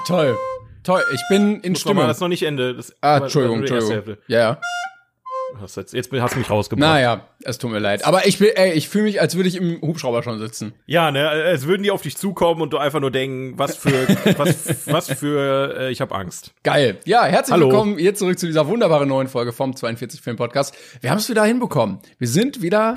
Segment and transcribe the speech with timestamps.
[0.00, 0.38] Ah, toll.
[0.82, 1.02] Toll.
[1.12, 1.98] Ich bin in Muss Stimmung.
[1.98, 2.06] Stimme.
[2.08, 2.74] Das ist noch nicht Ende.
[2.74, 4.16] Das Ah, Entschuldigung, Entschuldigung.
[4.28, 4.60] Ja, ja.
[5.60, 6.88] Jetzt, jetzt hast du mich rausgebracht.
[6.88, 8.04] Naja, es tut mir leid.
[8.06, 10.72] Aber ich bin, ey, ich fühle mich, als würde ich im Hubschrauber schon sitzen.
[10.86, 14.08] Ja, ne, als würden die auf dich zukommen und du einfach nur denken, was für,
[14.38, 16.52] was, was für, äh, ich habe Angst.
[16.62, 17.00] Geil.
[17.04, 17.66] Ja, herzlich Hallo.
[17.66, 20.74] willkommen hier zurück zu dieser wunderbaren neuen Folge vom 42 Film Podcast.
[21.00, 21.98] Wir haben es wieder hinbekommen.
[22.18, 22.94] Wir sind wieder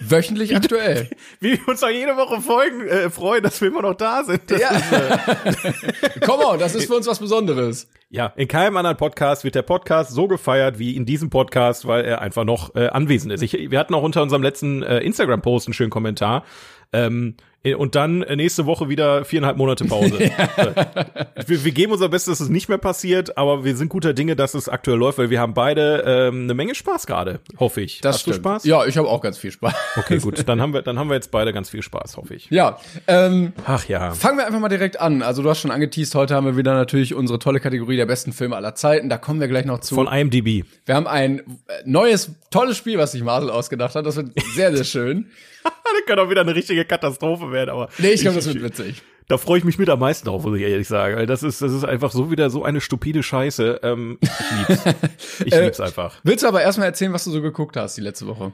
[0.00, 1.08] wöchentlich aktuell.
[1.40, 4.42] Wie wir uns auch jede Woche folgen, äh, freuen, dass wir immer noch da sind.
[4.50, 4.70] Das Ja.
[4.70, 5.72] ist, äh,
[6.24, 7.88] Komm on, das ist für uns was Besonderes.
[8.10, 12.04] ja, in keinem anderen Podcast wird der Podcast so gefeiert wie in diesem Podcast, weil
[12.04, 13.42] er einfach noch äh, anwesend ist.
[13.42, 16.44] Ich, wir hatten auch unter unserem letzten äh, Instagram-Post einen schönen Kommentar.
[16.92, 20.18] Ähm, äh, und dann äh, nächste Woche wieder viereinhalb Monate Pause.
[21.46, 24.36] wir, wir geben unser Bestes, dass es nicht mehr passiert, aber wir sind guter Dinge,
[24.36, 28.00] dass es aktuell läuft, weil wir haben beide ähm, eine Menge Spaß gerade, hoffe ich.
[28.00, 28.36] Das Hast stimmt.
[28.36, 28.64] du Spaß?
[28.64, 29.74] Ja, ich habe auch ganz viel Spaß.
[29.96, 30.42] Okay, gut.
[30.48, 32.48] Dann haben wir, dann haben wir jetzt beide ganz viel Spaß, hoffe ich.
[32.50, 34.12] Ja, ähm, Ach ja.
[34.12, 35.22] fangen wir einfach mal direkt an.
[35.22, 38.32] Also du hast schon angeteased, heute haben wir wieder natürlich unsere tolle Kategorie der besten
[38.32, 39.08] Filme aller Zeiten.
[39.08, 39.94] Da kommen wir gleich noch zu.
[39.94, 40.64] Von IMDb.
[40.86, 41.42] wir haben ein äh,
[41.84, 44.06] neues, tolles Spiel, was sich Marcel ausgedacht hat.
[44.06, 45.26] Das wird sehr, sehr schön.
[45.98, 47.88] Das kann auch wieder eine richtige Katastrophe werden, aber.
[47.98, 49.02] Nee, ich glaube, das wird witzig.
[49.26, 51.16] Da freue ich mich mit am meisten drauf, muss ich ehrlich sagen.
[51.16, 53.80] Weil das ist, das ist einfach so wieder so eine stupide Scheiße.
[53.82, 54.30] Ähm, ich
[54.68, 54.84] lieb's.
[55.44, 56.14] Ich Äh, lieb's einfach.
[56.22, 58.52] Willst du aber erstmal erzählen, was du so geguckt hast die letzte Woche?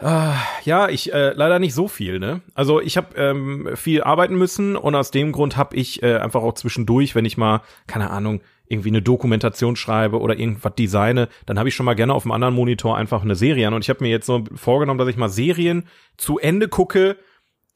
[0.00, 2.40] Ah, ja, ich äh, leider nicht so viel, ne?
[2.54, 6.42] Also ich habe ähm, viel arbeiten müssen und aus dem Grund habe ich äh, einfach
[6.42, 11.58] auch zwischendurch, wenn ich mal, keine Ahnung, irgendwie eine Dokumentation schreibe oder irgendwas designe, dann
[11.58, 13.74] habe ich schon mal gerne auf dem anderen Monitor einfach eine Serie an.
[13.74, 15.84] Und ich habe mir jetzt so vorgenommen, dass ich mal Serien
[16.16, 17.16] zu Ende gucke,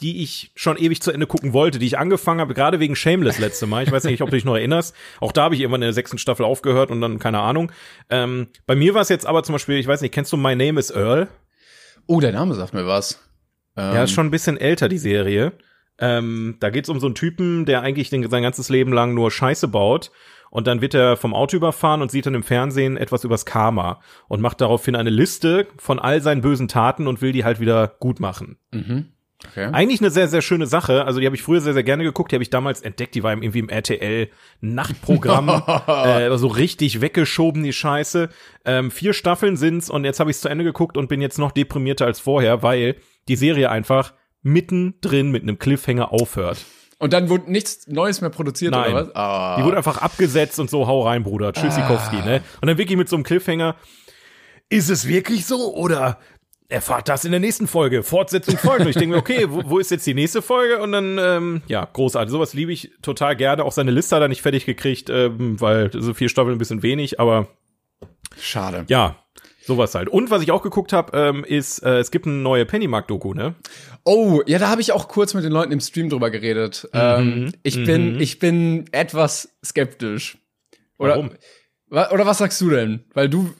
[0.01, 3.39] die ich schon ewig zu Ende gucken wollte, die ich angefangen habe, gerade wegen Shameless
[3.39, 3.85] letzte Mal.
[3.85, 4.95] Ich weiß nicht, ob du dich noch erinnerst.
[5.21, 7.71] Auch da habe ich irgendwann in der sechsten Staffel aufgehört und dann keine Ahnung.
[8.11, 10.57] Ähm, bei mir war es jetzt aber zum Beispiel, ich weiß nicht, kennst du My
[10.57, 11.29] Name is Earl?
[12.07, 13.21] Oh, der Name sagt mir was.
[13.77, 15.53] Ähm, Ja, ist schon ein bisschen älter, die Serie.
[15.99, 19.31] Ähm, da geht's um so einen Typen, der eigentlich den, sein ganzes Leben lang nur
[19.31, 20.11] Scheiße baut.
[20.51, 24.01] Und dann wird er vom Auto überfahren und sieht dann im Fernsehen etwas übers Karma
[24.29, 27.89] und macht daraufhin eine Liste von all seinen bösen Taten und will die halt wieder
[28.01, 28.59] gut machen.
[28.71, 29.13] Mhm.
[29.51, 29.69] Okay.
[29.73, 31.05] Eigentlich eine sehr, sehr schöne Sache.
[31.05, 32.31] Also die habe ich früher sehr, sehr gerne geguckt.
[32.33, 33.15] Die habe ich damals entdeckt.
[33.15, 35.49] Die war irgendwie im RTL-Nachtprogramm.
[35.87, 38.29] äh, so richtig weggeschoben, die Scheiße.
[38.65, 41.53] Ähm, vier Staffeln sind's und jetzt habe ich zu Ende geguckt und bin jetzt noch
[41.53, 42.97] deprimierter als vorher, weil
[43.29, 46.65] die Serie einfach mittendrin mit einem Cliffhanger aufhört.
[46.99, 48.93] Und dann wurde nichts Neues mehr produziert Nein.
[48.93, 49.17] oder was?
[49.17, 49.57] Ah.
[49.59, 51.53] Die wurde einfach abgesetzt und so, hau rein, Bruder.
[51.53, 52.43] Tschüssikowski, ne?
[52.61, 53.75] Und dann wirklich mit so einem Cliffhanger.
[54.69, 56.19] Ist es wirklich so oder
[56.69, 58.05] erfahrt das in der nächsten Folge?
[58.05, 58.83] Fortsetzung folgt.
[58.83, 60.81] Und ich denke mir, okay, wo, wo ist jetzt die nächste Folge?
[60.81, 62.31] Und dann, ähm, ja, großartig.
[62.31, 63.65] Sowas liebe ich total gerne.
[63.65, 66.83] Auch seine Liste hat er nicht fertig gekriegt, ähm, weil so vier Staffeln ein bisschen
[66.85, 67.49] wenig, aber
[68.39, 68.85] Schade.
[68.89, 69.17] ja.
[69.65, 70.09] Sowas halt.
[70.09, 73.55] Und was ich auch geguckt habe, ähm, ist, äh, es gibt eine neue Pennymark-Doku, ne?
[74.05, 76.89] Oh, ja, da habe ich auch kurz mit den Leuten im Stream drüber geredet.
[76.93, 80.39] ähm, ich bin, ich bin etwas skeptisch.
[80.99, 81.31] Oder, Warum?
[81.89, 83.05] Wa- Oder was sagst du denn?
[83.15, 83.53] Weil du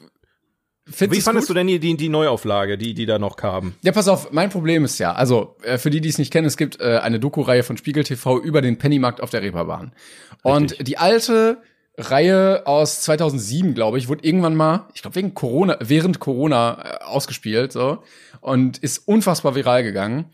[0.85, 1.55] findest Wie es fandest gut?
[1.55, 3.73] du denn die, die, die Neuauflage, die, die da noch kam?
[3.83, 6.47] Ja, pass auf, mein Problem ist ja, also äh, für die, die es nicht kennen,
[6.47, 9.93] es gibt äh, eine Doku-Reihe von Spiegel TV über den Pennymarkt auf der Reeperbahn.
[10.41, 11.61] Und die alte
[11.97, 17.03] Reihe aus 2007, glaube ich, wurde irgendwann mal, ich glaube wegen Corona, während Corona äh,
[17.03, 18.03] ausgespielt so
[18.41, 20.25] und ist unfassbar viral gegangen.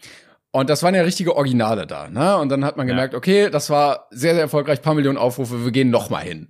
[0.52, 2.38] Und das waren ja richtige Originale da, ne?
[2.38, 5.72] Und dann hat man gemerkt, okay, das war sehr, sehr erfolgreich, paar Millionen Aufrufe, wir
[5.72, 6.48] gehen noch mal hin.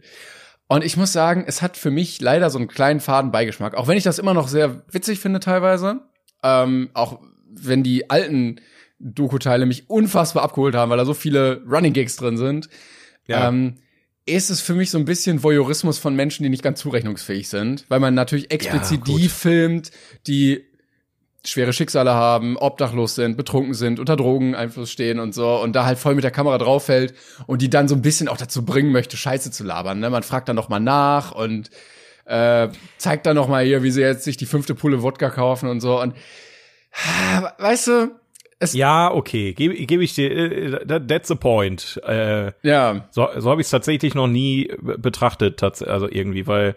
[0.67, 3.73] Und ich muss sagen, es hat für mich leider so einen kleinen faden Beigeschmack.
[3.73, 6.01] Auch wenn ich das immer noch sehr witzig finde teilweise.
[6.43, 8.61] Ähm, auch wenn die alten
[8.99, 12.69] Doku-Teile mich unfassbar abgeholt haben, weil da so viele Running Gigs drin sind.
[13.25, 13.47] Ja.
[13.47, 13.79] Ähm,
[14.25, 17.85] ist es für mich so ein bisschen Voyeurismus von Menschen, die nicht ganz zurechnungsfähig sind,
[17.89, 19.19] weil man natürlich explizit gut.
[19.19, 19.91] die filmt,
[20.27, 20.65] die
[21.45, 25.97] schwere Schicksale haben, obdachlos sind, betrunken sind, unter Drogeneinfluss stehen und so und da halt
[25.97, 27.13] voll mit der Kamera drauf fällt
[27.47, 29.99] und die dann so ein bisschen auch dazu bringen möchte, Scheiße zu labern.
[29.99, 30.09] Ne?
[30.09, 31.69] Man fragt dann noch mal nach und
[32.25, 32.67] äh,
[32.97, 35.79] zeigt dann noch mal hier, wie sie jetzt sich die fünfte Pulle Wodka kaufen und
[35.79, 36.13] so und
[37.57, 38.18] weißt du,
[38.59, 41.99] es Ja, okay, gebe geb ich dir, äh, that- that's the point.
[42.05, 46.75] Äh, ja, so so habe ich es tatsächlich noch nie be- betrachtet, also irgendwie, weil,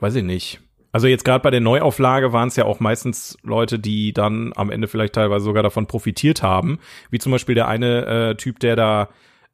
[0.00, 0.60] weiß ich nicht.
[0.92, 4.70] Also jetzt gerade bei der Neuauflage waren es ja auch meistens Leute, die dann am
[4.70, 6.78] Ende vielleicht teilweise sogar davon profitiert haben,
[7.10, 9.08] wie zum Beispiel der eine äh, Typ, der da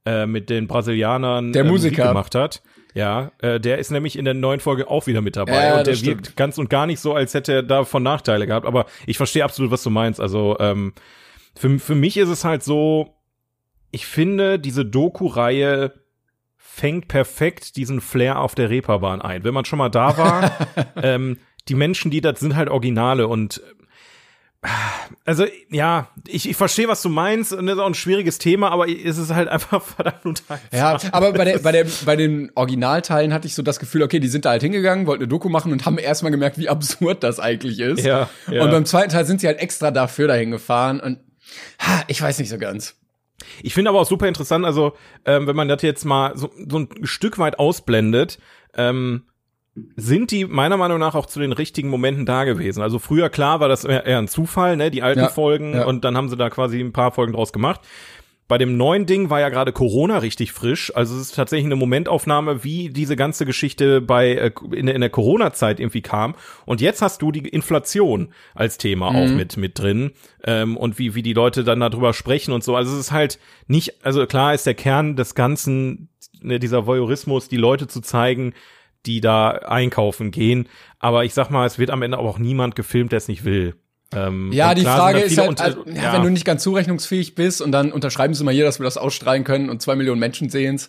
[0.06, 2.08] äh, mit den Brasilianern Der äh, Musik Musiker.
[2.08, 2.62] gemacht hat.
[2.94, 5.86] Ja, äh, der ist nämlich in der neuen Folge auch wieder mit dabei Ja, und
[5.86, 8.66] der wirkt ganz und gar nicht so, als hätte er davon Nachteile gehabt.
[8.66, 10.20] Aber ich verstehe absolut, was du meinst.
[10.20, 10.92] Also ähm,
[11.56, 13.14] für, für mich ist es halt so,
[13.90, 15.92] ich finde, diese Doku-Reihe
[16.56, 19.44] fängt perfekt diesen Flair auf der Reeperbahn ein.
[19.44, 20.52] Wenn man schon mal da war,
[21.02, 21.38] ähm,
[21.68, 23.62] die Menschen, die das sind halt Originale und
[25.24, 28.70] Also, ja, ich, ich verstehe, was du meinst, und das ist auch ein schwieriges Thema,
[28.70, 30.78] aber es ist halt einfach verdammt unterhaltsam.
[30.78, 34.20] Ja, aber bei, der, bei, der, bei den Originalteilen hatte ich so das Gefühl, okay,
[34.20, 37.22] die sind da halt hingegangen, wollten eine Doku machen und haben erstmal gemerkt, wie absurd
[37.24, 38.04] das eigentlich ist.
[38.04, 38.62] Ja, ja.
[38.62, 41.18] Und beim zweiten Teil sind sie halt extra dafür dahin gefahren und
[41.78, 42.96] ha, ich weiß nicht so ganz.
[43.62, 44.92] Ich finde aber auch super interessant, also
[45.24, 48.38] ähm, wenn man das jetzt mal so, so ein Stück weit ausblendet,
[48.74, 49.24] ähm,
[49.96, 52.82] sind die meiner Meinung nach auch zu den richtigen Momenten da gewesen.
[52.82, 55.86] Also früher klar war das eher, ein Zufall, ne, die alten Ja, Folgen ja.
[55.86, 57.80] und dann haben sie da quasi ein paar Folgen draus gemacht.
[58.52, 60.94] Bei dem neuen Ding war ja gerade Corona richtig frisch.
[60.94, 65.00] Also es ist tatsächlich eine Momentaufnahme, wie diese ganze Geschichte bei äh, in, der- in
[65.00, 66.34] der Corona-Zeit irgendwie kam.
[66.66, 70.10] Und jetzt hast du die Inflation als Thema auch mit mit drin
[70.44, 72.76] ähm, und wie wie die Leute dann darüber sprechen und so.
[72.76, 73.38] Also es ist halt
[73.68, 76.10] nicht, also klar ist der Kern des Ganzen
[76.42, 78.52] ne, dieser Voyeurismus, die Leute zu zeigen,
[79.06, 80.68] die da einkaufen gehen.
[80.98, 83.44] Aber ich sag mal, es wird am Ende aber auch niemand gefilmt, der es nicht
[83.44, 83.74] will.
[84.14, 87.60] Ähm, Ja, die Frage ist halt, also, unter- ja, wenn du nicht ganz zurechnungsfähig bist
[87.62, 90.48] und dann unterschreiben sie mal hier, dass wir das ausstrahlen können und zwei Millionen Menschen
[90.50, 90.88] sehen's.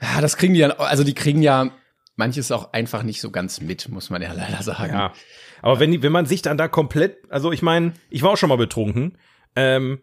[0.00, 1.70] Ja, das kriegen die ja, also die kriegen ja
[2.16, 4.92] manches auch einfach nicht so ganz mit, muss man ja leider sagen.
[4.92, 5.12] Ja.
[5.62, 8.36] Aber wenn, die- wenn man sich dann da komplett, also ich meine, ich war auch
[8.36, 9.16] schon mal betrunken,
[9.54, 10.00] ähm,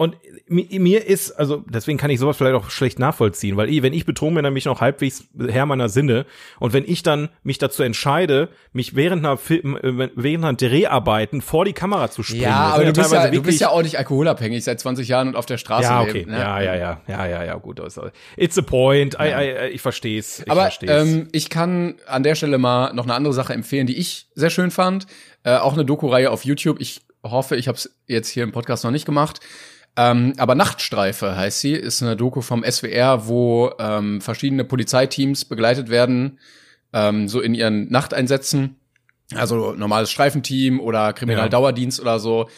[0.00, 0.16] und
[0.48, 3.92] mi- mir ist, also deswegen kann ich sowas vielleicht auch schlecht nachvollziehen, weil ich, wenn
[3.92, 6.24] ich betrunken bin, dann bin ich noch halbwegs Herr meiner Sinne.
[6.60, 11.42] Und wenn ich dann mich dazu entscheide, mich während einer Film, äh, während einer Dreharbeiten
[11.42, 12.42] vor die Kamera zu springen.
[12.44, 15.36] Ja, aber du bist ja, du bist ja auch nicht alkoholabhängig seit 20 Jahren und
[15.36, 16.12] auf der Straße ja, okay.
[16.12, 16.30] leben.
[16.30, 16.38] Ne?
[16.38, 17.80] Ja, ja, ja, ja, ja, ja, gut.
[17.80, 18.00] ist-
[18.36, 19.14] It's a point.
[19.20, 20.40] I, I, I, ich versteh's.
[20.46, 20.90] Ich Aber versteh's.
[20.92, 24.50] ähm, ich kann an der Stelle mal noch eine andere Sache empfehlen, die ich sehr
[24.50, 25.08] schön fand.
[25.42, 26.80] Äh, auch eine Doku-Reihe auf YouTube.
[26.80, 29.40] Ich hoffe, ich habe es jetzt hier im Podcast noch nicht gemacht.
[29.98, 35.90] Ähm, aber Nachtstreife heißt sie, ist eine Doku vom SWR, wo ähm, verschiedene Polizeiteams begleitet
[35.90, 36.38] werden,
[36.92, 38.76] ähm, so in ihren Nachteinsätzen.
[39.34, 42.48] Also normales Streifenteam oder Kriminaldauerdienst oder so.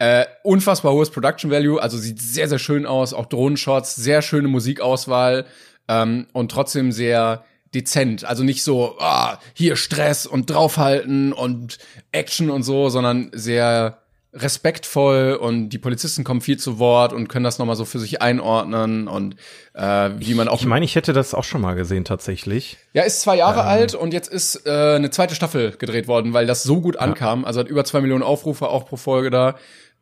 [0.00, 4.48] Äh, unfassbar hohes Production Value, also sieht sehr, sehr schön aus, auch Drohnenshots, sehr schöne
[4.48, 5.46] Musikauswahl
[5.86, 8.24] ähm, und trotzdem sehr dezent.
[8.24, 11.78] Also nicht so, ah, hier Stress und draufhalten und
[12.10, 14.02] Action und so, sondern sehr
[14.32, 18.20] respektvoll und die Polizisten kommen viel zu Wort und können das nochmal so für sich
[18.20, 19.36] einordnen und
[19.72, 22.76] äh, wie man auch ich meine, ich hätte das auch schon mal gesehen, tatsächlich.
[22.92, 26.46] ja, ist zwei Jahre alt und jetzt ist äh, eine zweite Staffel gedreht worden, weil
[26.46, 27.44] das so gut ankam.
[27.44, 29.56] Also hat über zwei Millionen Aufrufe auch pro Folge da.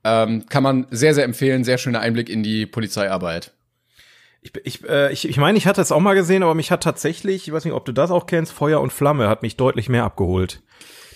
[0.05, 1.65] Ähm, kann man sehr, sehr empfehlen.
[1.65, 3.53] Sehr schöner Einblick in die Polizeiarbeit.
[4.41, 6.83] Ich, ich, äh, ich, ich meine, ich hatte es auch mal gesehen, aber mich hat
[6.83, 9.89] tatsächlich, ich weiß nicht, ob du das auch kennst, Feuer und Flamme hat mich deutlich
[9.89, 10.63] mehr abgeholt.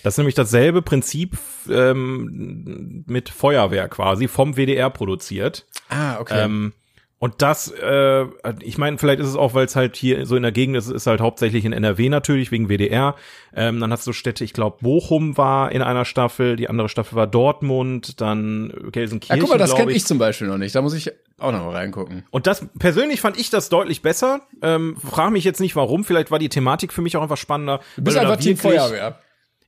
[0.03, 1.37] Das ist nämlich dasselbe Prinzip
[1.69, 5.65] ähm, mit Feuerwehr quasi, vom WDR produziert.
[5.89, 6.43] Ah, okay.
[6.43, 6.73] Ähm,
[7.21, 8.25] und das, äh,
[8.63, 10.89] ich meine, vielleicht ist es auch, weil es halt hier so in der Gegend ist,
[10.89, 13.13] ist halt hauptsächlich in NRW natürlich, wegen WDR.
[13.53, 17.15] Ähm, dann hast du Städte, ich glaube, Bochum war in einer Staffel, die andere Staffel
[17.15, 20.73] war Dortmund, dann ja, Gelsenkirchen, guck mal, das kenne ich zum Beispiel noch nicht.
[20.73, 22.23] Da muss ich auch noch mal reingucken.
[22.31, 24.41] und das persönlich fand ich das deutlich besser.
[24.63, 26.03] Ähm, frag mich jetzt nicht warum.
[26.03, 27.81] Vielleicht war die Thematik für mich auch einfach spannender.
[27.97, 29.19] Du bist einfach Team Feuerwehr.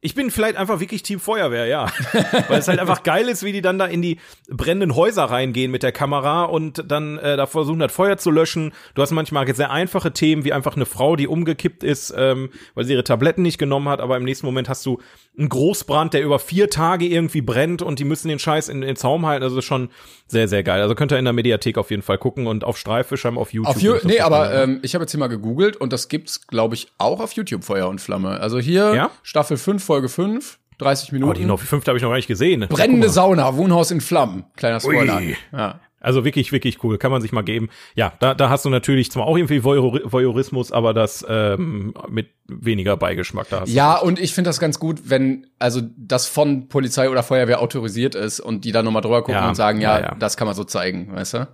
[0.05, 1.87] Ich bin vielleicht einfach wirklich Team Feuerwehr, ja.
[2.49, 4.19] Weil es halt einfach geil ist, wie die dann da in die
[4.49, 8.73] brennenden Häuser reingehen mit der Kamera und dann äh, da versuchen, das Feuer zu löschen.
[8.95, 12.83] Du hast manchmal sehr einfache Themen, wie einfach eine Frau, die umgekippt ist, ähm, weil
[12.83, 14.99] sie ihre Tabletten nicht genommen hat, aber im nächsten Moment hast du
[15.37, 18.97] einen Großbrand, der über vier Tage irgendwie brennt und die müssen den Scheiß in den
[18.97, 19.43] Zaum halten.
[19.43, 19.89] Also das ist schon
[20.27, 20.81] sehr, sehr geil.
[20.81, 23.53] Also könnt ihr in der Mediathek auf jeden Fall gucken und auf Streife scheinbar auf
[23.53, 23.75] YouTube.
[23.75, 26.75] Auf das nee, aber ähm, ich habe jetzt hier mal gegoogelt und das gibt's, glaube
[26.75, 28.41] ich, auch auf YouTube Feuer und Flamme.
[28.41, 29.11] Also hier Ja?
[29.23, 31.29] Staffel 5, Folge 5, 30 Minuten.
[31.29, 32.65] oh, die noch, fünfte habe ich noch gar nicht gesehen.
[32.67, 33.09] Brennende.
[33.09, 34.43] Sauna, Wohnhaus in Flammen.
[34.55, 35.17] Kleiner Spoiler.
[35.17, 35.35] Ui.
[35.51, 35.81] Ja.
[35.99, 36.97] Also wirklich, wirklich cool.
[36.97, 37.69] Kann man sich mal geben.
[37.93, 42.31] Ja, da, da hast du natürlich zwar auch irgendwie Voyeur Voyeurismus, aber das ähm, mit
[42.47, 43.49] weniger Beigeschmack.
[43.51, 47.07] Da hast du Ja, und ich finde das ganz gut, wenn also das von Polizei
[47.07, 50.05] oder Feuerwehr autorisiert ist und die dann nochmal drüber gucken Ja, und sagen, ja, ja,
[50.05, 50.15] ja.
[50.17, 51.47] das kann man so zeigen, weißt du?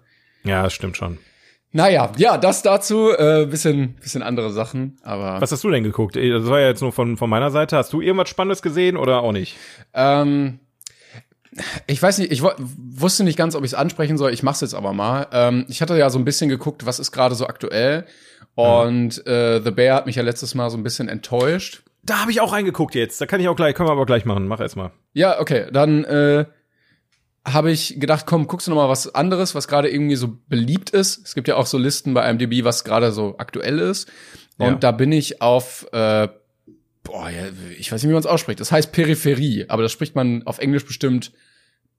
[0.45, 1.17] Ja, das stimmt schon.
[1.71, 6.15] Naja, ja, das dazu, äh, bisschen, bisschen andere Sachen, aber Was hast du denn geguckt?
[6.17, 7.77] Eh, Das war ja jetzt nur von, von meiner Seite.
[7.77, 9.55] Hast du irgendwas Spannendes gesehen oder auch nicht?
[9.93, 10.59] ähm,
[11.87, 14.75] ich weiß nicht, ich wusste nicht ganz, ob ich es ansprechen soll, ich mach's jetzt
[14.75, 15.27] aber mal.
[15.31, 18.05] Ähm, ich hatte ja so ein bisschen geguckt, was ist gerade so aktuell
[18.55, 21.81] und äh, The Bear hat mich ja letztes Mal so ein bisschen enttäuscht.
[22.03, 23.19] Da habe ich auch reingeguckt jetzt.
[23.19, 24.47] Da kann ich auch gleich, können wir aber gleich machen.
[24.47, 24.91] Mach erst mal.
[25.13, 26.45] Ja, okay, dann äh,
[27.45, 30.89] habe ich gedacht, komm, guckst du noch mal was anderes, was gerade irgendwie so beliebt
[30.91, 31.25] ist.
[31.25, 34.09] Es gibt ja auch so Listen bei IMDb, was gerade so aktuell ist.
[34.57, 34.75] Und Ja.
[34.75, 36.27] da bin ich auf, äh,
[37.03, 37.29] boah,
[37.77, 38.59] ich weiß nicht, wie man es ausspricht.
[38.59, 41.31] Das heißt Peripherie, aber das spricht man auf Englisch bestimmt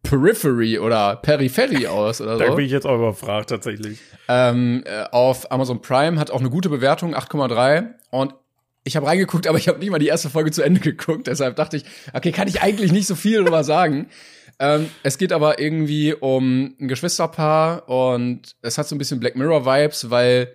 [0.02, 2.58] Periphery oder Peripherie aus oder so.
[2.58, 3.98] ich jetzt auch überfragt, tatsächlich.
[4.28, 7.86] Ähm, äh, auf Amazon Prime hat auch eine gute Bewertung, 8,3.
[8.10, 8.34] Und
[8.84, 11.26] ich habe reingeguckt, aber ich habe nicht mal die erste Folge zu Ende geguckt.
[11.26, 14.08] Deshalb dachte ich, okay, kann ich eigentlich nicht so viel drüber sagen.
[14.58, 19.36] Ähm, es geht aber irgendwie um ein Geschwisterpaar und es hat so ein bisschen Black
[19.36, 20.54] Mirror Vibes, weil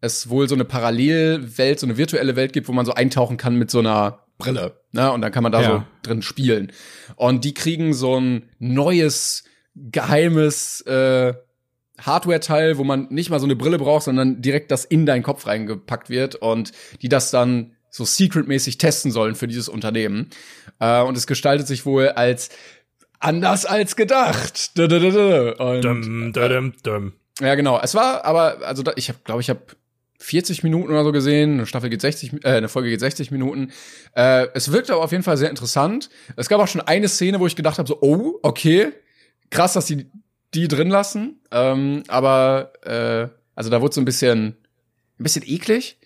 [0.00, 3.56] es wohl so eine Parallelwelt, so eine virtuelle Welt gibt, wo man so eintauchen kann
[3.56, 5.10] mit so einer Brille, ne?
[5.12, 5.68] Und dann kann man da Ja.
[5.68, 6.70] so drin spielen.
[7.16, 11.34] Und die kriegen so ein neues geheimes äh,
[12.00, 15.46] Hardware-Teil, wo man nicht mal so eine Brille braucht, sondern direkt das in deinen Kopf
[15.46, 16.72] reingepackt wird und
[17.02, 20.30] die das dann so secretmäßig testen sollen für dieses Unternehmen.
[20.80, 22.50] Äh, und es gestaltet sich wohl als
[23.18, 24.72] anders als gedacht.
[25.58, 27.12] Und, Dum, dum, dum.
[27.40, 27.80] ja, genau.
[27.82, 29.60] Es war aber, also da, ich glaube ich, habe
[30.18, 31.54] 40 Minuten oder so gesehen.
[31.54, 33.72] Eine Staffel geht 60, äh, eine Folge geht 60 Minuten.
[34.14, 36.10] Äh, es wirkte aber auf jeden Fall sehr interessant.
[36.36, 38.92] Es gab auch schon eine Szene, wo ich gedacht habe, so, oh, okay,
[39.50, 40.06] krass, dass die
[40.54, 41.40] die drin lassen.
[41.50, 44.56] Ähm, aber äh, also da wurde so ein bisschen,
[45.18, 45.98] ein bisschen eklig.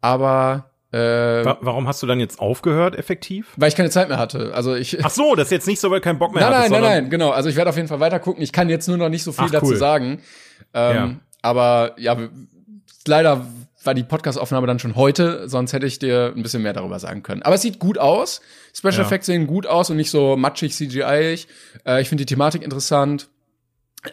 [0.00, 0.98] Aber äh,
[1.44, 3.48] Wa warum hast du dann jetzt aufgehört, effektiv?
[3.56, 4.54] weil ich keine Zeit mehr hatte.
[4.54, 5.04] Also ich.
[5.04, 7.02] Ach so, das ist jetzt nicht so, weil keinen Bock mehr Nein, hattest, nein, nein,
[7.04, 7.30] nein, genau.
[7.30, 8.42] Also ich werde auf jeden Fall weiter gucken.
[8.42, 9.76] Ich kann jetzt nur noch nicht so viel Ach, dazu cool.
[9.76, 10.22] sagen.
[10.74, 11.14] Ähm, Ja.
[11.42, 12.16] Aber ja,
[13.06, 13.46] leider
[13.84, 17.22] war die Podcast-Aufnahme dann schon heute, sonst hätte ich dir ein bisschen mehr darüber sagen
[17.22, 17.42] können.
[17.42, 18.40] Aber es sieht gut aus.
[18.74, 19.02] Special Ja.
[19.02, 21.46] Effects sehen gut aus und nicht so matschig CGI-ig.
[21.86, 23.28] Äh, ich finde die Thematik interessant.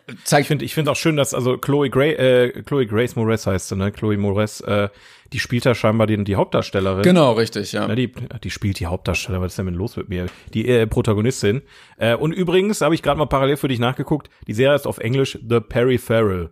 [0.07, 3.45] Ich Zeigt finde ich finde auch schön, dass also Chloe Gray, äh, Chloe Grace Moretz
[3.45, 3.91] heißt sie, ne?
[3.91, 4.89] Chloe Moretz, äh,
[5.31, 7.03] die spielt da scheinbar die, die Hauptdarstellerin.
[7.03, 7.87] genau richtig, ja.
[7.87, 8.11] Ne, die,
[8.43, 10.27] die spielt die Hauptdarsteller, was ist denn los mit mir?
[10.53, 11.61] Die äh, Protagonistin.
[11.97, 14.97] Äh, und übrigens habe ich gerade mal parallel für dich nachgeguckt, die Serie ist auf
[14.97, 16.51] Englisch The Peripheral.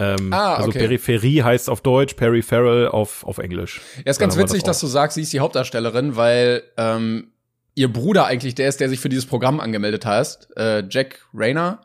[0.00, 0.78] Ähm, Ah, Also okay.
[0.80, 3.80] Peripherie heißt auf Deutsch, Peripheral auf, auf Englisch.
[4.04, 7.32] Ja, ist ganz witzig, das dass du sagst, sie ist die Hauptdarstellerin, weil ähm,
[7.74, 11.80] ihr Bruder eigentlich der ist, der sich für dieses Programm angemeldet hat, äh, Jack Rayner.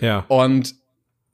[0.00, 0.24] Ja.
[0.28, 0.74] Und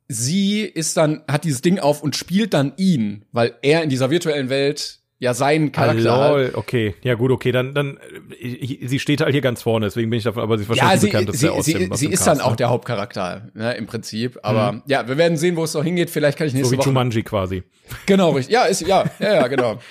[0.09, 4.11] sie ist dann, hat dieses Ding auf und spielt dann ihn, weil er in dieser
[4.11, 6.31] virtuellen Welt ja seinen Charakter Ah, hat.
[6.33, 6.95] lol, okay.
[7.03, 7.97] Ja, gut, okay, dann, dann,
[8.41, 11.01] sie steht halt hier ganz vorne, deswegen bin ich davon, aber sie ist Ja, wahrscheinlich
[11.01, 12.57] sie, die bekannteste sie, aus sie, dem, aus sie dem ist Cast, dann auch ne?
[12.57, 14.41] der Hauptcharakter, ne, im Prinzip.
[14.43, 16.11] Aber ja, wir werden sehen, wo es noch hingeht.
[16.11, 16.89] Vielleicht kann ich So nächste wie Woche.
[16.89, 17.63] Jumanji quasi.
[18.07, 18.53] Genau, richtig.
[18.53, 19.79] Ja, ist, ja, ja, ja, genau.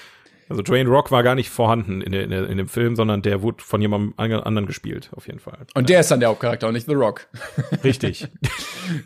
[0.51, 3.63] Also Dwayne Rock war gar nicht vorhanden in, in, in dem Film, sondern der wurde
[3.63, 5.59] von jemandem anderen gespielt, auf jeden Fall.
[5.73, 7.27] Und der ist dann der Hauptcharakter und nicht The Rock.
[7.83, 8.27] Richtig.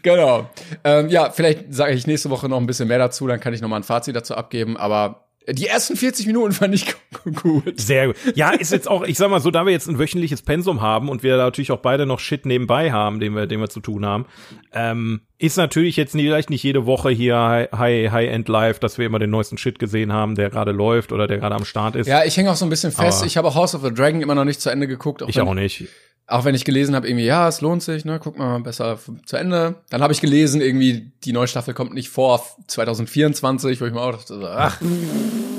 [0.01, 0.49] Genau.
[0.83, 3.61] Ähm, ja, vielleicht sage ich nächste Woche noch ein bisschen mehr dazu, dann kann ich
[3.61, 4.75] noch mal ein Fazit dazu abgeben.
[4.75, 6.87] Aber die ersten 40 Minuten fand ich
[7.43, 7.79] gut.
[7.79, 8.15] Sehr gut.
[8.35, 11.07] Ja, ist jetzt auch, ich sag mal so, da wir jetzt ein wöchentliches Pensum haben
[11.09, 14.05] und wir natürlich auch beide noch Shit nebenbei haben, den wir, den wir zu tun
[14.05, 14.25] haben,
[14.73, 18.97] ähm, ist natürlich jetzt nie, vielleicht nicht jede Woche hier High, High, End Live, dass
[18.97, 21.95] wir immer den neuesten Shit gesehen haben, der gerade läuft oder der gerade am Start
[21.95, 22.07] ist.
[22.07, 23.19] Ja, ich hänge auch so ein bisschen fest.
[23.19, 25.23] Aber- ich habe auch House of the Dragon immer noch nicht zu Ende geguckt.
[25.27, 25.85] ich wenn, auch nicht.
[26.27, 29.37] Auch wenn ich gelesen habe, irgendwie, ja, es lohnt sich, ne, guck mal besser zu
[29.37, 29.75] Ende.
[29.91, 34.01] Dann habe ich gelesen, irgendwie, die neue Staffel kommt nicht vor 2024, wo ich mir
[34.01, 34.81] auch dachte, so, ach,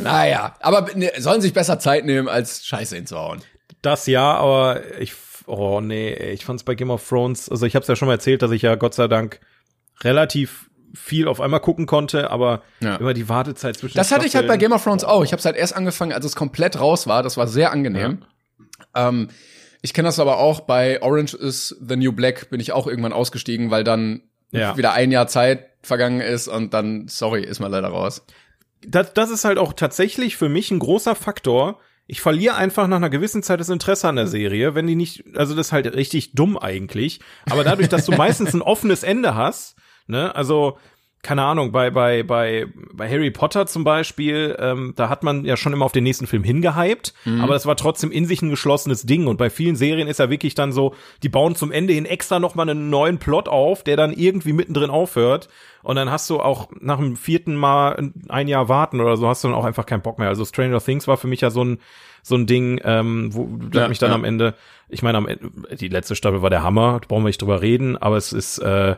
[0.02, 0.56] naja.
[0.60, 3.42] Aber ne, sollen sich besser Zeit nehmen, als Scheiße hinzuhauen.
[3.82, 5.12] Das ja, aber ich,
[5.46, 8.42] oh nee, ich fand's bei Game of Thrones, also ich hab's ja schon mal erzählt,
[8.42, 9.40] dass ich ja Gott sei Dank
[10.02, 12.96] relativ viel auf einmal gucken konnte, aber Ja.
[12.96, 15.22] immer die Wartezeit zwischen Das hatte ich halt bei Game of Thrones auch.
[15.22, 17.22] Ich habe halt erst angefangen, als es komplett raus war.
[17.22, 18.22] Das war sehr angenehm.
[18.94, 19.28] Ähm,
[19.86, 23.12] ich kenne das aber auch bei Orange is the New Black bin ich auch irgendwann
[23.12, 24.76] ausgestiegen, weil dann Ja.
[24.76, 28.26] wieder ein Jahr Zeit vergangen ist und dann, sorry, ist mal leider raus.
[28.84, 31.78] das, das ist halt auch tatsächlich für mich ein großer Faktor.
[32.08, 35.24] Ich verliere einfach nach einer gewissen Zeit das Interesse an der Serie, wenn die nicht,
[35.36, 37.20] also das ist halt richtig dumm eigentlich.
[37.48, 39.76] Aber dadurch, dass du meistens ein offenes Ende hast,
[40.08, 40.78] ne, also
[41.22, 45.56] keine Ahnung, bei, bei, bei, bei Harry Potter zum Beispiel, ähm, da hat man ja
[45.56, 49.02] schon immer auf den nächsten Film hingehypt, aber das war trotzdem in sich ein geschlossenes
[49.02, 49.26] Ding.
[49.26, 50.94] Und bei vielen Serien ist ja wirklich dann so,
[51.24, 54.88] die bauen zum Ende hin extra nochmal einen neuen Plot auf, der dann irgendwie mittendrin
[54.90, 55.48] aufhört.
[55.82, 59.42] Und dann hast du auch nach dem vierten Mal ein Jahr warten oder so, hast
[59.42, 60.28] du dann auch einfach keinen Bock mehr.
[60.28, 61.78] Also Stranger Things war für mich ja so ein,
[62.22, 64.14] so ein Ding, ähm, wo Ja, mich dann ja.
[64.16, 64.54] am Ende,
[64.88, 67.62] ich meine, am Ende, die letzte Staffel war der Hammer, da brauchen wir nicht drüber
[67.62, 68.96] reden, aber es ist, äh,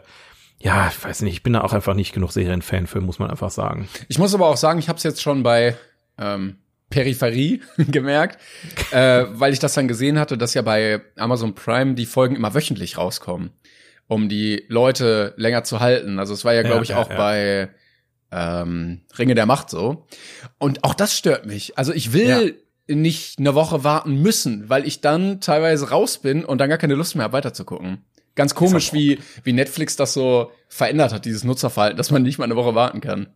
[0.60, 3.30] ja, ich weiß nicht, ich bin da auch einfach nicht genug Serienfan für, muss man
[3.30, 3.88] einfach sagen.
[4.08, 5.76] Ich muss aber auch sagen, ich habe es jetzt schon bei
[6.18, 6.58] ähm,
[6.90, 8.38] Peripherie gemerkt,
[8.90, 12.54] äh, weil ich das dann gesehen hatte, dass ja bei Amazon Prime die Folgen immer
[12.54, 13.50] wöchentlich rauskommen,
[14.08, 16.18] um die Leute länger zu halten.
[16.18, 17.16] Also es war ja, glaube Ja, ich, ja, auch ja.
[17.16, 17.68] bei
[18.32, 20.06] ähm, Ringe der Macht so.
[20.58, 21.78] Und auch das stört mich.
[21.78, 26.58] Also ich will nicht eine Woche warten müssen, weil ich dann teilweise raus bin und
[26.58, 28.04] dann gar keine Lust mehr habe, weiterzugucken.
[28.38, 32.44] Ganz komisch, wie, wie Netflix das so verändert hat, dieses Nutzerverhalten, dass man nicht mal
[32.44, 33.26] eine Woche warten kann.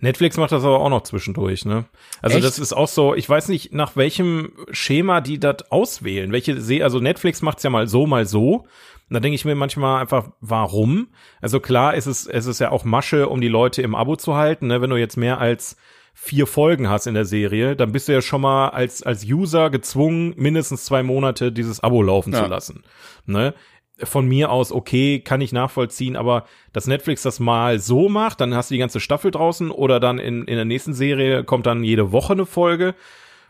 [0.00, 1.86] Netflix macht das aber auch noch zwischendurch, ne?
[2.20, 2.46] Also Echt?
[2.46, 6.30] das ist auch so, ich weiß nicht, nach welchem Schema die das auswählen.
[6.30, 8.66] Welche Se also Netflix macht's ja mal so, mal so.
[9.08, 11.08] Und da denke ich mir manchmal einfach, warum?
[11.40, 14.34] Also klar ist es, es ist ja auch Masche, um die Leute im Abo zu
[14.36, 14.82] halten, ne?
[14.82, 15.78] Wenn du jetzt mehr als
[16.12, 19.70] vier Folgen hast in der Serie, dann bist du ja schon mal als, als User
[19.70, 22.42] gezwungen, mindestens zwei Monate dieses Abo laufen Ja.
[22.42, 22.84] zu lassen.
[23.24, 23.54] Ne?
[24.04, 28.54] Von mir aus okay, kann ich nachvollziehen, aber dass Netflix das mal so macht, dann
[28.54, 31.84] hast du die ganze Staffel draußen oder dann in, in der nächsten Serie kommt dann
[31.84, 32.94] jede Woche eine Folge.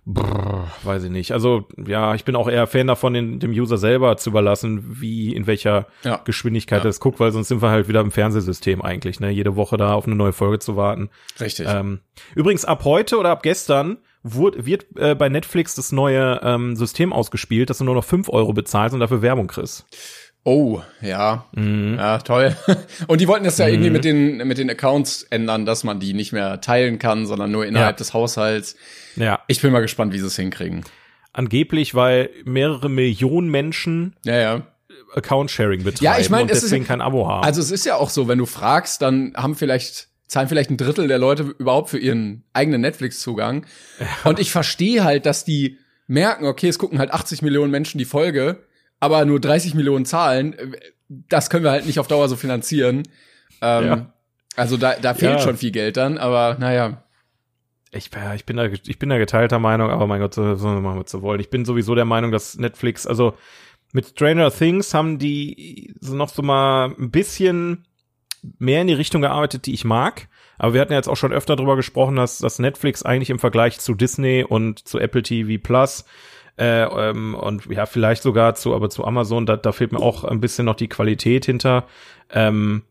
[0.06, 1.32] Brr, weiß ich nicht.
[1.32, 5.34] Also ja, ich bin auch eher Fan davon, den, dem User selber zu überlassen, wie
[5.34, 6.20] in welcher Ja.
[6.24, 6.84] Geschwindigkeit Ja.
[6.86, 9.30] er es guckt, weil sonst sind wir halt wieder im Fernsehsystem eigentlich, ne?
[9.30, 11.10] Jede Woche da auf eine neue Folge zu warten.
[11.38, 11.68] Richtig.
[11.70, 12.00] Ähm,
[12.34, 17.12] übrigens, ab heute oder ab gestern wurde, wird äh, bei Netflix das neue ähm, System
[17.12, 19.86] ausgespielt, dass du nur noch 5 Euro bezahlst und dafür Werbung kriegst.
[20.42, 21.44] Oh, ja.
[21.52, 21.96] Mhm.
[21.98, 22.56] Ja, toll.
[23.08, 26.14] Und die wollten das ja irgendwie mit den, mit den Accounts ändern, dass man die
[26.14, 27.98] nicht mehr teilen kann, sondern nur innerhalb Ja.
[27.98, 28.74] des Haushalts.
[29.16, 30.84] Ja, Ich bin mal gespannt, wie sie es hinkriegen.
[31.32, 34.62] angeblich, weil mehrere Millionen Menschen Ja, ja.
[35.14, 37.44] Account-Sharing betreiben Ja, ich mein, und es ist- deswegen kein Abo haben.
[37.44, 40.76] Also es ist ja auch so, wenn du fragst, dann haben vielleicht zahlen vielleicht ein
[40.76, 43.66] Drittel der Leute überhaupt für ihren eigenen Netflix-Zugang.
[44.24, 48.04] Und ich verstehe halt, dass die merken, okay, es gucken halt 80 Millionen Menschen die
[48.04, 48.62] Folge,
[49.00, 50.54] aber nur 30 Millionen zahlen.
[51.08, 53.02] Das können wir halt nicht auf Dauer so finanzieren.
[53.62, 54.12] Ähm, Ja.
[54.56, 55.38] Also da, da fehlt Ja.
[55.40, 57.02] schon viel Geld dann, aber naja.
[57.92, 60.68] ich, ja, ich bin da, ich bin da geteilter Meinung, aber mein Gott, so, so
[60.68, 61.40] machen wir zu wollen.
[61.40, 63.34] Ich bin sowieso der Meinung, dass Netflix, also
[63.92, 67.86] mit Stranger Things haben die so noch so mal ein bisschen
[68.58, 70.28] mehr in die Richtung gearbeitet, die ich mag.
[70.58, 73.38] Aber wir hatten ja jetzt auch schon öfter drüber gesprochen, dass, dass Netflix eigentlich im
[73.38, 76.04] Vergleich zu Disney und zu Apple TV Plus
[76.60, 80.24] äh, ähm, und ja, vielleicht sogar zu, aber zu Amazon, da, da fehlt mir auch
[80.24, 81.84] ein bisschen noch die Qualität hinter,
[82.30, 82.82] ähm,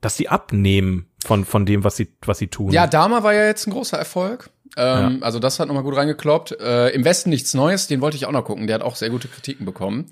[0.00, 2.72] dass die abnehmen von, von dem, was sie, was sie tun.
[2.72, 4.50] Ja, Dama war ja jetzt ein großer Erfolg.
[4.76, 6.60] Ähm, Also das hat nochmal gut reingekloppt.
[6.60, 8.66] Äh, Im Westen nichts Neues, den wollte ich auch noch gucken.
[8.66, 10.06] Der hat auch sehr gute Kritiken bekommen.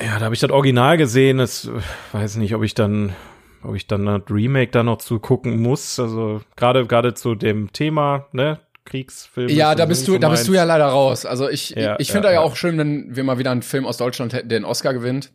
[0.00, 1.38] Ja, da habe ich das Original gesehen.
[1.38, 1.70] Das äh,
[2.12, 3.14] weiß nicht, ob ich dann,
[3.62, 5.98] ob ich dann das Remake da noch zu gucken muss.
[6.00, 9.48] Also gerade gerade zu dem Thema, ne, Kriegsfilm.
[9.48, 11.26] Ja, da bist du, so da bist du ja leider raus.
[11.26, 12.40] Also ich, Ja, ich ja, finde ja, ja.
[12.40, 15.30] auch schön, wenn wir mal wieder einen Film aus Deutschland hätten, der einen Oscar gewinnt.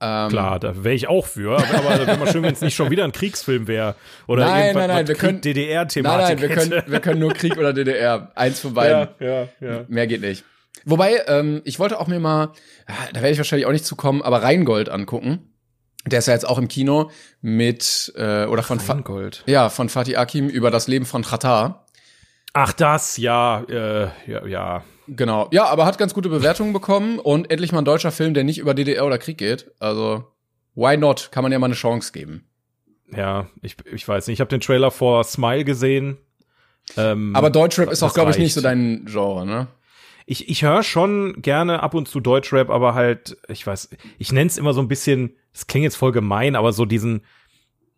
[0.00, 1.56] Ähm, Klar, da wäre ich auch für.
[1.56, 3.94] Aber, aber wäre mal schön, wenn es nicht schon wieder ein Kriegsfilm wäre
[4.26, 6.90] oder Nein, irgendwas nein, nein, wir können- Nein, DDR-Thematik nein, wir können, hätte.
[6.90, 8.32] wir können nur Krieg oder DDR.
[8.34, 9.08] Eins von beiden.
[9.20, 9.84] Ja, ja, ja.
[9.88, 10.44] Mehr geht nicht.
[10.84, 12.48] Wobei, ähm, ich wollte auch mir mal,
[12.86, 15.50] ah, da werde ich wahrscheinlich auch nicht zu kommen, aber Rheingold angucken.
[16.06, 19.42] Der ist ja jetzt auch im Kino mit, äh, oder von, Fa Gold.
[19.46, 21.83] ja, von Fatih Akim über das Leben von Tratar.
[22.54, 24.84] Ach, das, ja, äh, ja, ja.
[25.06, 25.48] Genau.
[25.50, 28.58] Ja, aber hat ganz gute Bewertungen bekommen und endlich mal ein deutscher Film, der nicht
[28.58, 29.70] über DDR oder Krieg geht.
[29.78, 30.24] Also,
[30.74, 31.28] why not?
[31.30, 32.48] Kann man ja mal eine Chance geben.
[33.14, 34.34] Ja, ich, ich weiß nicht.
[34.36, 36.16] Ich habe den Trailer vor Smile gesehen.
[36.96, 39.68] Ähm, Aber Deutschrap ist auch, glaube ich, nicht so dein Genre, ne?
[40.26, 44.46] ich, ich höre schon gerne ab und zu Deutschrap, aber halt, ich weiß, ich nenne
[44.46, 47.22] es immer so ein bisschen, es klingt jetzt voll gemein, aber so diesen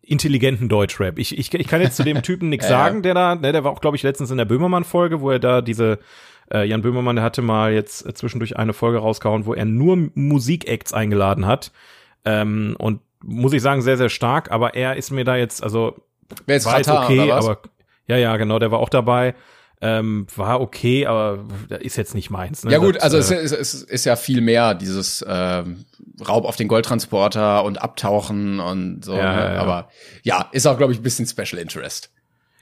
[0.07, 1.19] intelligenten Deutschrap.
[1.19, 3.71] Ich, ich, ich kann jetzt zu dem Typen nichts sagen, der da, ne, der war
[3.71, 5.99] auch, glaube ich, letztens in der Böhmermann-Folge, wo er da diese,
[6.51, 10.09] äh, Jan Böhmermann, der hatte mal jetzt äh, zwischendurch eine Folge rausgehauen, wo er nur
[10.15, 11.71] Musikacts eingeladen hat.
[12.25, 15.95] Ähm, und muss ich sagen, sehr, sehr stark, aber er ist mir da jetzt, also
[16.45, 17.59] Wer jetzt war jetzt okay, aber
[18.07, 19.35] ja, ja, genau, der war auch dabei.
[19.79, 21.45] Ähm, war okay, aber
[21.81, 22.63] ist jetzt nicht meins.
[22.63, 22.71] Ne?
[22.71, 25.85] Ja gut, Das, also äh, es, ist- es ist ja viel mehr dieses ähm,
[26.27, 29.13] Raub auf den Goldtransporter und Abtauchen und so.
[29.13, 29.53] Ja, ne?
[29.55, 29.61] ja.
[29.61, 29.89] Aber
[30.23, 32.09] ja, ist auch glaube ich ein bisschen Special Interest.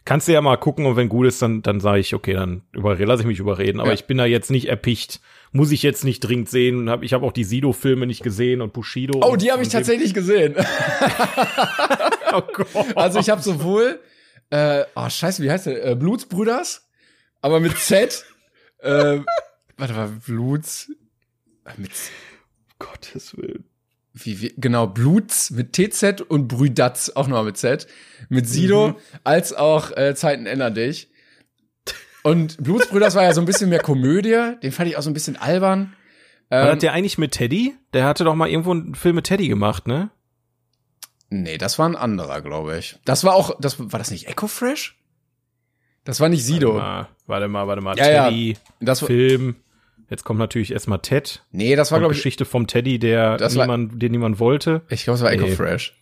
[0.04, 2.64] kannst du ja mal gucken und wenn gut ist, dann dann sage ich, okay, dann
[2.74, 3.80] überrede, lass ich mich überreden.
[3.80, 3.94] Aber Ja.
[3.96, 5.22] ich bin da jetzt nicht erpicht.
[5.54, 6.90] Muss ich jetzt nicht dringend sehen.
[6.90, 9.22] Hab, ich habe auch die Sido-Filme nicht gesehen und Bushido.
[9.24, 10.54] Oh, die habe ich tatsächlich gesehen.
[12.34, 12.84] Oh.
[12.96, 14.00] Also ich habe sowohl,
[14.50, 15.86] äh, oh scheiße, wie heißt der?
[15.92, 16.85] Äh, Blutsbrüders,
[17.46, 18.26] aber mit Z.
[18.80, 19.20] äh,
[19.78, 20.92] warte mal, Bluts.
[21.66, 21.92] äh, Mit,
[22.80, 23.66] Gottes Willen.
[24.14, 27.88] wie, wie, genau, Bluts mit TZ und Brüdatz auch nochmal mit Z.
[28.30, 28.96] Mit Sido, Mhm.
[29.24, 31.10] als auch äh, Zeiten ändern dich.
[32.24, 35.14] Und Blutsbrüders war ja so ein bisschen mehr Komödie, den fand ich auch so ein
[35.14, 35.94] bisschen albern.
[36.50, 37.76] War Ähm, das der eigentlich mit Teddy?
[37.94, 40.10] Der hatte doch mal irgendwo einen Film mit Teddy gemacht, ne?
[41.30, 42.98] nee, das war ein anderer, glaube ich.
[43.06, 44.98] Das war auch, das war das nicht Echo Fresh?
[46.06, 46.76] Das war nicht Sido.
[46.76, 47.98] Warte mal, warte mal, warte mal.
[47.98, 48.26] Ja, ja.
[48.30, 49.56] Teddy, Das war, Film.
[50.10, 51.44] Jetzt kommt natürlich erstmal Ted.
[51.52, 54.82] nee, das war glaube ich, Geschichte vom Teddy, der Das war- niemand, den niemand wollte.
[54.90, 55.52] ich glaube, es war Echo Nee.
[55.56, 55.94] Fresh.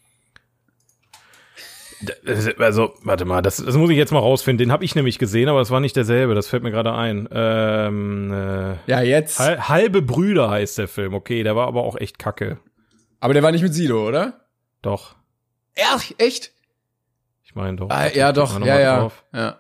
[2.26, 4.58] Das- Also, warte mal, das, das muss ich jetzt mal rausfinden.
[4.68, 6.36] Den habe ich nämlich gesehen, aber es war nicht derselbe.
[6.36, 7.30] Das fällt mir gerade ein.
[7.32, 9.40] Ähm, äh, Ja, jetzt.
[9.40, 11.14] Hal- Halbe Brüder heißt der Film.
[11.14, 12.58] Okay, der war aber auch echt kacke.
[13.22, 14.42] Aber der war nicht mit Sido, oder?
[14.82, 15.16] Doch.
[15.78, 16.52] Ja, echt?
[17.46, 17.90] Ich meine doch.
[17.90, 18.60] Ah, ja, doch.
[18.60, 19.00] Ja, ja.
[19.00, 19.24] drauf.
[19.34, 19.60] ja.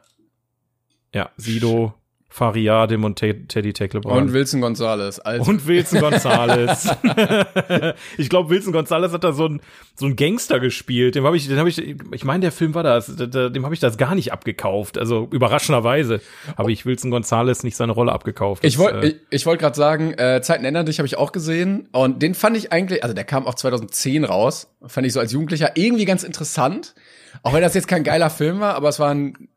[1.13, 1.93] Ja, Sido,
[2.33, 4.19] Fariadim und Te Teddy Tecklebrand.
[4.19, 5.19] Und Wilson Gonzalez.
[5.19, 5.51] Also.
[5.51, 6.89] Und Wilson Gonzalez.
[8.17, 9.61] ich glaube, Wilson Gonzalez hat da so ein
[9.93, 11.13] so ein Gangster gespielt.
[11.13, 13.15] Dem habe ich, den habe ich, ich meine, der Film war das.
[13.15, 14.97] Dem habe ich das gar nicht abgekauft.
[14.97, 16.21] Also überraschenderweise
[16.57, 18.65] habe ich Wilson Gonzalez nicht seine Rolle abgekauft.
[18.65, 21.33] Ich wollte, äh, ich, ich wollte gerade sagen, äh, Zeiten ändern dich habe ich auch
[21.33, 25.19] gesehen und den fand ich eigentlich, also der kam auch 2010 raus, fand ich so
[25.19, 26.95] als Jugendlicher irgendwie ganz interessant.
[27.43, 29.49] Auch wenn das jetzt kein geiler Film war, aber es war ein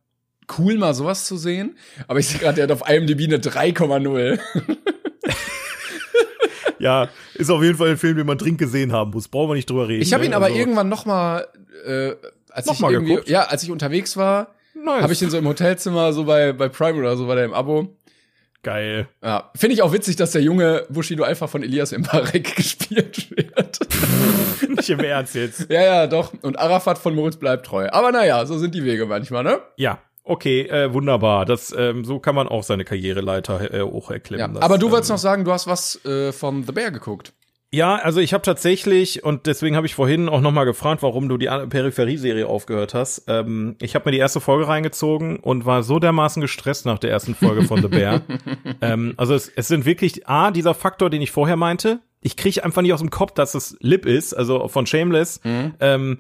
[0.59, 1.77] cool, mal sowas zu sehen.
[2.09, 4.39] Aber ich sehe gerade, der hat auf IMDb eine 3,0.
[6.79, 9.29] ja, ist auf jeden Fall ein Film, den man dringend gesehen haben muss.
[9.29, 10.03] Brauchen wir nicht drüber reden.
[10.03, 10.37] Ich habe ihn ne?
[10.37, 11.47] aber also, irgendwann noch mal,
[11.87, 12.13] äh,
[12.51, 13.29] als noch ich mal irgendwie, geguckt?
[13.29, 15.03] ja, als ich unterwegs war, nice.
[15.03, 17.55] habe ich den so im Hotelzimmer, so bei bei Prime oder so, war der im
[17.55, 17.97] Abo.
[18.63, 19.07] Geil.
[19.23, 23.79] Ja, finde ich auch witzig, dass der junge Bushido einfach von Elias Mbarek gespielt wird.
[24.69, 25.71] Nicht im Ernst jetzt.
[25.71, 26.33] Ja, ja, doch.
[26.43, 27.89] Und Arafat von Moritz bleibt treu.
[27.93, 29.61] Aber naja, so sind die Wege manchmal, ne?
[29.77, 31.45] Ja, Okay, äh, wunderbar.
[31.45, 34.57] Das, ähm, so kann man auch seine Karriereleiter äh, hoch erklären.
[34.57, 37.33] Ja, aber du wolltest ähm, noch sagen, du hast was äh, von The Bear geguckt.
[37.73, 41.37] Ja, also ich habe tatsächlich, und deswegen habe ich vorhin auch nochmal gefragt, warum du
[41.37, 43.25] die Peripherie-Serie aufgehört hast.
[43.29, 47.11] Ähm, ich habe mir die erste Folge reingezogen und war so dermaßen gestresst nach der
[47.11, 48.23] ersten Folge von The Bear.
[48.81, 52.65] ähm, also es, es sind wirklich, A, dieser Faktor, den ich vorher meinte, ich kriege
[52.65, 55.41] einfach nicht aus dem Kopf, dass es Lip ist, also von Shameless.
[55.45, 55.75] Mhm.
[55.79, 56.19] Ähm,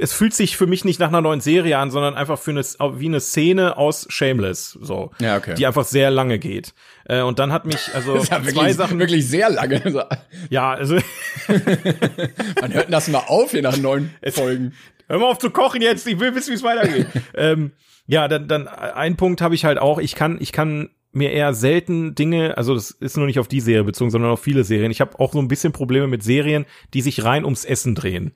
[0.00, 2.62] es fühlt sich für mich nicht nach einer neuen Serie an, sondern einfach für eine,
[2.62, 5.54] wie eine Szene aus Shameless, so, ja, okay.
[5.54, 6.74] die einfach sehr lange geht.
[7.04, 9.78] Äh, und dann hat mich also ja zwei wirklich, Sachen wirklich sehr lange.
[10.50, 10.94] Ja, also
[12.60, 14.72] man hört das mal auf hier nach neun Folgen.
[15.08, 17.06] Hör mal auf zu kochen jetzt, ich will wissen, wie es weitergeht.
[17.34, 17.72] ähm,
[18.06, 19.98] ja, dann, dann ein Punkt habe ich halt auch.
[19.98, 23.60] Ich kann, ich kann mir eher selten Dinge, also das ist nur nicht auf die
[23.60, 24.90] Serie bezogen, sondern auf viele Serien.
[24.90, 28.32] Ich habe auch so ein bisschen Probleme mit Serien, die sich rein ums Essen drehen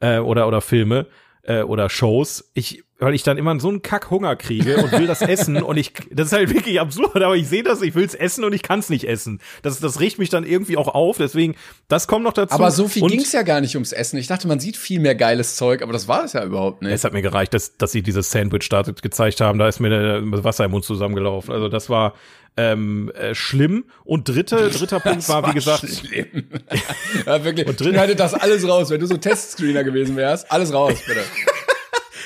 [0.00, 1.06] äh, oder oder Filme
[1.42, 2.50] äh, oder Shows.
[2.54, 5.76] Ich weil ich dann immer so einen Kack Hunger kriege und will das essen und
[5.76, 8.52] ich das ist halt wirklich absurd, aber ich sehe das, ich will es essen und
[8.52, 9.40] ich kann es nicht essen.
[9.62, 11.56] Das das riecht mich dann irgendwie auch auf, deswegen
[11.88, 12.54] das kommt noch dazu.
[12.54, 14.18] Aber so viel ging es ja gar nicht ums Essen.
[14.18, 16.92] Ich dachte, man sieht viel mehr geiles Zeug, aber das war es ja überhaupt nicht.
[16.92, 20.20] Es hat mir gereicht, dass dass sie dieses Sandwich da gezeigt haben, da ist mir
[20.20, 21.52] das Wasser im Mund zusammengelaufen.
[21.52, 22.14] Also das war
[22.56, 23.84] ähm, äh, schlimm.
[24.04, 25.88] Und dritte, dritter Punkt war, war, wie gesagt.
[25.88, 26.44] Schlimm.
[27.26, 27.66] ja, wirklich.
[27.66, 28.90] Und dritte, das alles raus.
[28.90, 31.20] Wenn du so Testscreener gewesen wärst, alles raus, bitte.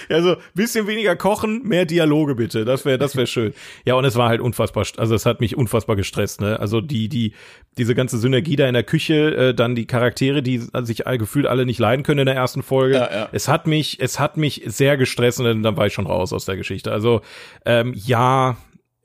[0.08, 2.64] Also bisschen weniger kochen, mehr Dialoge bitte.
[2.64, 3.54] Das wäre das wäre schön.
[3.84, 6.58] Ja, und es war halt unfassbar, also es hat mich unfassbar gestresst, ne?
[6.60, 7.32] Also die die
[7.76, 11.46] diese ganze Synergie da in der Küche, äh, dann die Charaktere, die sich all, gefühlt
[11.46, 12.96] alle nicht leiden können in der ersten Folge.
[12.96, 13.28] Ja, ja.
[13.32, 16.32] Es hat mich es hat mich sehr gestresst und dann, dann war ich schon raus
[16.32, 16.92] aus der Geschichte.
[16.92, 17.20] Also
[17.64, 18.56] ähm, ja,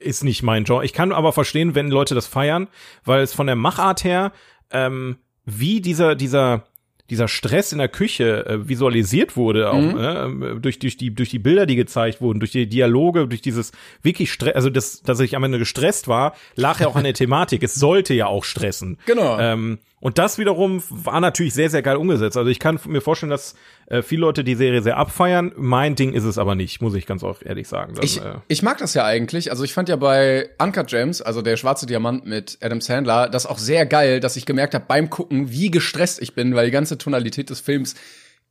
[0.04, 0.86] ist nicht mein Genre.
[0.86, 2.68] Ich kann aber verstehen, wenn Leute das feiern,
[3.06, 4.32] weil es von der Machart her,
[4.72, 6.66] ähm, wie dieser, dieser,
[7.10, 10.44] dieser Stress in der Küche äh, visualisiert wurde, auch mhm.
[10.44, 13.72] äh, durch, durch, die, durch die Bilder, die gezeigt wurden, durch die Dialoge, durch dieses
[14.02, 17.14] wirklich Stress, also das, dass ich am Ende gestresst war, lag ja auch an der
[17.14, 17.62] Thematik.
[17.64, 18.98] Es sollte ja auch stressen.
[19.06, 19.38] Genau.
[19.40, 22.36] Ähm, und das wiederum war natürlich sehr, sehr geil umgesetzt.
[22.36, 25.54] Also ich kann mir vorstellen, dass äh, viele Leute die Serie sehr abfeiern.
[25.56, 27.94] Mein Ding ist es aber nicht, muss ich ganz auch ehrlich sagen.
[27.94, 29.50] Dann, ich, äh ich mag das ja eigentlich.
[29.50, 33.46] Also ich fand ja bei Uncut Gems, also der schwarze Diamant mit Adam Sandler, das
[33.46, 36.74] auch sehr geil, dass ich gemerkt habe beim Gucken, wie gestresst ich bin, weil die
[36.74, 37.96] ganze Tonalität des Films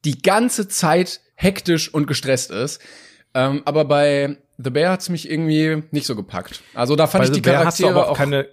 [0.07, 2.81] die ganze Zeit hektisch und gestresst ist.
[3.35, 6.63] Ähm, aber bei The Bear hat's mich irgendwie nicht so gepackt.
[6.73, 8.49] Also da fand bei ich die Charaktere auch keine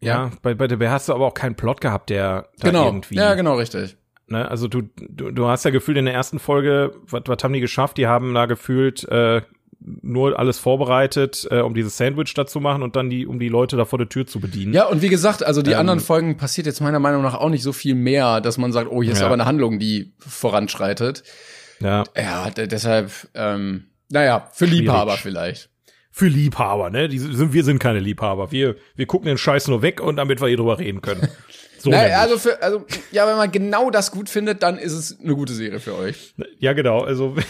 [0.00, 2.86] ja, bei, bei The Bear hast du aber auch keinen Plot gehabt, der da genau.
[2.86, 3.16] irgendwie.
[3.16, 3.96] Ja, genau, richtig.
[4.26, 7.52] Ne, also du, du, du hast ja gefühlt in der ersten Folge, was, was haben
[7.52, 7.96] die geschafft?
[7.96, 9.40] Die haben da gefühlt äh,
[9.80, 13.48] nur alles vorbereitet, äh, um dieses Sandwich da zu machen und dann die, um die
[13.48, 14.74] Leute da vor der Tür zu bedienen.
[14.74, 17.48] Ja, und wie gesagt, also die ähm, anderen Folgen passiert jetzt meiner Meinung nach auch
[17.48, 19.26] nicht so viel mehr, dass man sagt, oh, hier ist ja.
[19.26, 21.22] aber eine Handlung, die voranschreitet.
[21.80, 22.04] Ja.
[22.16, 25.22] Ja, deshalb, ähm, naja, für Liebhaber Schwierig.
[25.22, 25.70] vielleicht
[26.18, 27.08] für Liebhaber, ne?
[27.08, 28.50] Die sind, wir sind keine Liebhaber.
[28.50, 31.28] Wir, wir gucken den Scheiß nur weg und damit wir hier drüber reden können.
[31.80, 35.20] So naja, also für, also, ja, wenn man genau das gut findet, dann ist es
[35.20, 36.34] eine gute Serie für euch.
[36.58, 37.36] Ja, genau, also.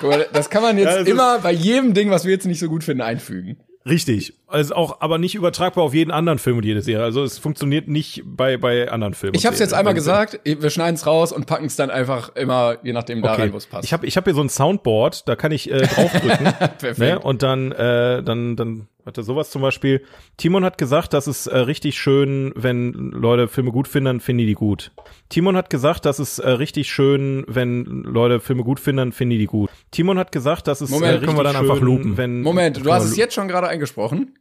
[0.32, 2.84] Das kann man jetzt ja, immer bei jedem Ding, was wir jetzt nicht so gut
[2.84, 3.58] finden, einfügen.
[3.90, 4.34] Richtig.
[4.46, 7.04] Also auch, aber nicht übertragbar auf jeden anderen Film und jede Serie.
[7.04, 9.34] Also es funktioniert nicht bei, bei anderen Filmen.
[9.34, 12.34] Ich habe es jetzt einmal gesagt, wir schneiden es raus und packen es dann einfach
[12.36, 13.42] immer, je nachdem, da okay.
[13.42, 13.84] rein, wo es passt.
[13.84, 16.44] Ich habe ich hab hier so ein Soundboard, da kann ich äh, draufdrücken.
[16.78, 16.98] Perfekt.
[16.98, 17.18] Ne?
[17.18, 20.04] Und dann, äh, dann, dann Warte, sowas zum Beispiel.
[20.36, 24.46] Timon hat gesagt, dass es äh, richtig schön, wenn Leute Filme gut finden, dann finden
[24.46, 24.92] die gut.
[25.30, 29.36] Timon hat gesagt, dass es äh, richtig schön, wenn Leute Filme gut finden, dann finden
[29.36, 29.68] die gut.
[29.90, 32.86] Timon hat gesagt, dass es Moment, äh, können wir dann schön, einfach loopen, wenn Moment,
[32.86, 34.38] du hast es jetzt schon gerade eingesprochen?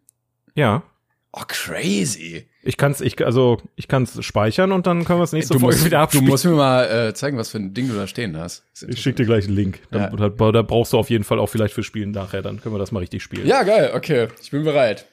[0.54, 0.84] Ja.
[1.32, 2.48] Oh, crazy.
[2.62, 5.76] Ich kann's, ich, also, ich kann's speichern und dann können wir es nächste Du Folge
[5.78, 6.28] musst, wieder du abspielen.
[6.28, 8.64] musst mir mal äh, zeigen, was für ein Ding du da stehen hast.
[8.88, 9.80] ich schick dir gleich einen Link.
[9.92, 10.28] Da, Ja.
[10.30, 12.80] da, da brauchst du auf jeden Fall auch vielleicht für Spielen nachher, dann können wir
[12.80, 13.48] das mal richtig spielen.
[13.48, 14.28] Ja, geil, okay.
[14.42, 15.06] Ich bin bereit.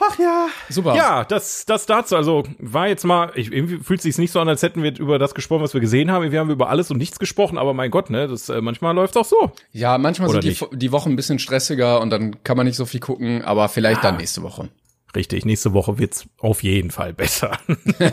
[0.00, 0.46] Ach ja.
[0.68, 0.94] Super.
[0.94, 2.14] Ja, das, das dazu.
[2.14, 5.18] Also war jetzt mal, ich, irgendwie fühlt sich's nicht so an, als hätten wir über
[5.18, 6.30] das gesprochen, was wir gesehen haben.
[6.30, 9.16] Wir haben über alles und nichts gesprochen, aber mein Gott, ne, das äh, manchmal läuft's
[9.16, 9.50] auch so.
[9.72, 12.76] Ja, manchmal Oder sind die, die Wochen ein bisschen stressiger und dann kann man nicht
[12.76, 14.68] so viel gucken, aber vielleicht dann nächste Woche.
[15.16, 17.58] Richtig, nächste Woche wird's auf jeden Fall besser.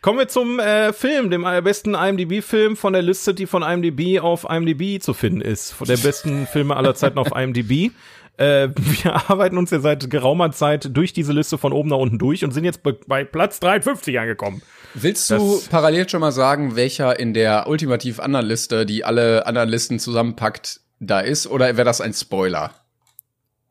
[0.00, 4.46] Kommen wir zum äh, Film, dem besten IMDb-Film von der Liste, die von IMDb auf
[4.48, 5.72] IMDb zu finden ist.
[5.72, 7.90] Von der besten Filme aller Zeiten auf IMDb.
[8.36, 12.18] Äh, wir arbeiten uns ja seit geraumer Zeit durch diese Liste von oben nach unten
[12.18, 14.62] durch und sind jetzt bei, Platz 53 angekommen.
[14.94, 19.46] Willst du Das- parallel schon mal sagen, welcher in der ultimativ anderen Liste, die alle
[19.46, 21.48] anderen Listen zusammenpackt, da ist?
[21.48, 22.72] Oder wäre das ein Spoiler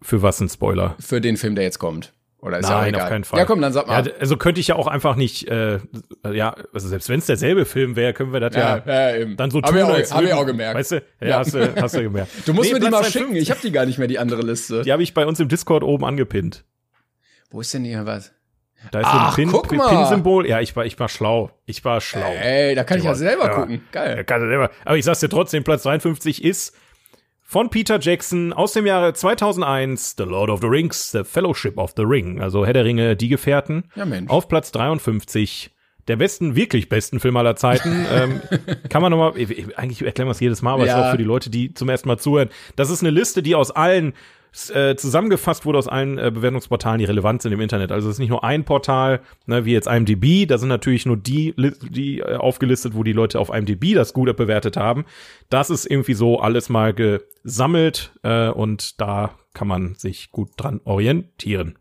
[0.02, 0.96] Für was ein Spoiler?
[1.00, 2.14] für den Film, der jetzt kommt?
[2.40, 3.02] Oder ist ja auch Nein, egal?
[3.02, 3.40] auf keinen Fall.
[3.40, 4.06] Ja, komm, dann sag mal.
[4.06, 5.80] Ja, also könnte ich ja auch einfach nicht, äh,
[6.32, 9.36] ja, also selbst wenn es derselbe Film wäre, können wir das ja, ja, eben.
[9.38, 10.78] dann so hab tun, ich auch, als hab ich auch gemerkt.
[10.78, 10.96] Weißt du?
[11.20, 11.40] Ja, Ja.
[11.40, 12.32] Hast, du, hast du gemerkt.
[12.46, 13.36] du musst Nee, mir die mal 53, schicken.
[13.36, 14.84] Ich habe die gar nicht mehr, die andere Liste.
[14.84, 16.64] Die habe ich bei uns im Discord oben angepinnt.
[17.50, 18.32] Wo ist denn hier was?
[18.92, 19.80] Da ist Ach, so ein Pin-.
[19.80, 20.48] Pin-Symbol.
[20.48, 21.50] ja, ich war, ich war schlau.
[21.66, 22.32] Ich war schlau.
[22.40, 23.54] Ey, da kann ich ja selber Ja.
[23.56, 23.72] gucken.
[23.74, 24.24] Ja, Geil.
[24.26, 24.70] kann er selber.
[24.86, 26.76] Aber ich sag's dir trotzdem, Platz 53 ist
[27.50, 31.94] von Peter Jackson aus dem Jahre 2001, The Lord of the Rings, The Fellowship of
[31.96, 33.86] the Ring, also Herr der Ringe, Die Gefährten.
[33.96, 34.30] Ja, Mensch.
[34.30, 35.72] Auf Platz 53,
[36.10, 38.06] der besten, wirklich besten Film aller Zeiten.
[38.14, 38.42] ähm,
[38.90, 39.32] kann man nochmal,
[39.78, 41.00] eigentlich erklären wir es jedes Mal, aber es Ja.
[41.00, 42.50] ist auch für die Leute, die zum ersten Mal zuhören.
[42.76, 44.14] Das ist eine Liste, die aus allen
[44.70, 47.92] äh, zusammengefasst wurde aus allen äh, Bewertungsportalen, die relevant sind im Internet.
[47.92, 51.18] Also es ist nicht nur ein Portal, ne, wie jetzt IMDb, da sind natürlich nur
[51.18, 51.54] die,
[51.90, 55.06] die äh, aufgelistet, wo die Leute auf IMDb das gut bewertet haben.
[55.50, 60.82] Das ist irgendwie so alles mal gesammelt äh, und da kann man sich gut dran
[60.84, 61.78] orientieren.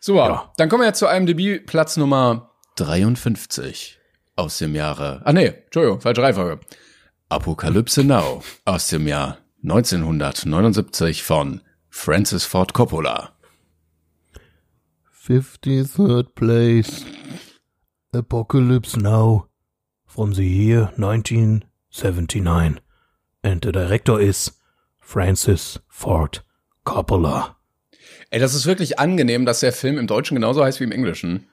[0.00, 0.28] Super.
[0.28, 0.52] Ja.
[0.56, 3.98] Dann kommen wir jetzt zu IMDb Platz Nummer 53
[4.36, 5.22] aus dem Jahre.
[5.24, 6.60] Ah nee, Entschuldigung, falsche Reihenfolge.
[7.28, 11.60] Apokalypse Now aus dem Jahr 1979 von
[11.92, 13.28] Francis Ford Coppola.
[15.14, 17.04] 53rd place.
[18.12, 19.46] Apocalypse Now.
[20.06, 22.80] From the year 1979.
[23.44, 24.52] And the director is
[24.98, 26.40] Francis Ford
[26.84, 27.56] Coppola.
[28.30, 31.46] Ey, das ist wirklich angenehm, dass der Film im Deutschen genauso heißt wie im Englischen.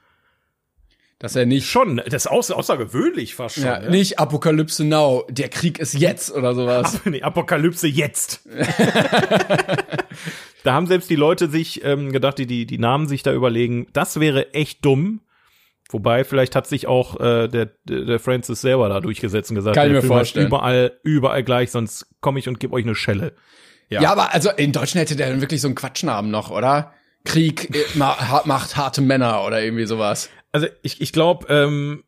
[1.20, 3.66] Dass er nicht Schon, das ist außer, außergewöhnlich fast schon.
[3.66, 3.90] ja, ne?
[3.90, 7.02] nicht Apokalypse Now, der Krieg ist jetzt oder sowas.
[7.04, 8.48] nee, Apokalypse jetzt.
[10.64, 13.88] da haben selbst die Leute sich ähm, gedacht, die, die die Namen sich da überlegen,
[13.92, 15.20] das wäre echt dumm.
[15.92, 19.88] Wobei, vielleicht hat sich auch äh, der, der Francis selber da durchgesetzt und gesagt, Kann
[19.88, 20.48] ich mir Film vorstellen.
[20.48, 23.34] überall, überall gleich, sonst komme ich und gebe euch eine Schelle.
[23.90, 24.12] Ja.
[24.12, 26.94] aber also in Deutschen hätte der dann wirklich so einen Quatschnamen noch, oder?
[27.26, 30.30] Krieg äh, macht harte Männer oder irgendwie sowas.
[30.52, 32.04] Also ich, ich glaube, ähm,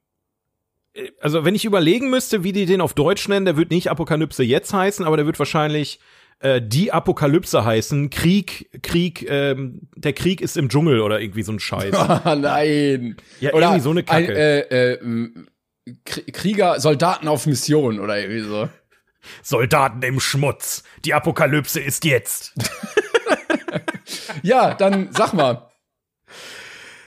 [0.93, 3.89] äh, also wenn ich überlegen müsste, wie die den auf Deutsch nennen, der wird nicht
[3.89, 5.99] Apokalypse jetzt heißen, aber der wird wahrscheinlich
[6.39, 8.09] äh, die Apokalypse heißen.
[8.09, 11.95] Krieg, Krieg, ähm, der Krieg ist im Dschungel oder irgendwie so ein Scheiß.
[11.95, 13.17] Ah, nein.
[13.39, 14.31] Ja, oder irgendwie so eine Kacke.
[14.31, 15.29] Ein, äh, äh,
[16.05, 18.69] Krieger, Soldaten auf Mission oder irgendwie so.
[19.43, 20.83] Soldaten im Schmutz.
[21.05, 22.53] Die Apokalypse ist jetzt.
[24.43, 25.70] Ja, dann sag mal.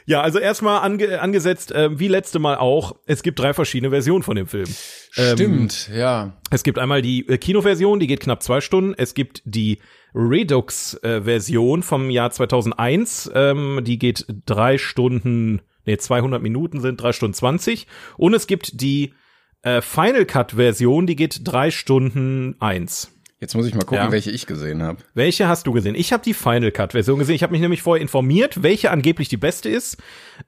[0.06, 4.22] Ja, also erstmal ange angesetzt, äh, wie letzte Mal auch, es gibt drei verschiedene Versionen
[4.22, 4.68] von dem Film.
[5.16, 6.34] Ähm, Stimmt, ja.
[6.50, 8.94] Es gibt einmal die äh, Kinoversion, die geht knapp zwei Stunden.
[8.96, 9.78] Es gibt die
[10.14, 17.34] Redux-Version vom Jahr 2001, ähm, die geht drei Stunden, nee, 200 Minuten sind drei Stunden
[17.34, 17.86] 20.
[18.16, 19.14] Und es gibt die
[19.62, 23.13] äh, Final Cut-Version, die geht drei Stunden eins.
[23.44, 24.10] Jetzt muss ich mal gucken, Ja.
[24.10, 25.00] welche ich gesehen habe.
[25.12, 25.94] Welche hast du gesehen?
[25.94, 27.34] Ich habe die Final Cut Version gesehen.
[27.34, 29.98] Ich habe mich nämlich vorher informiert, welche angeblich die beste ist.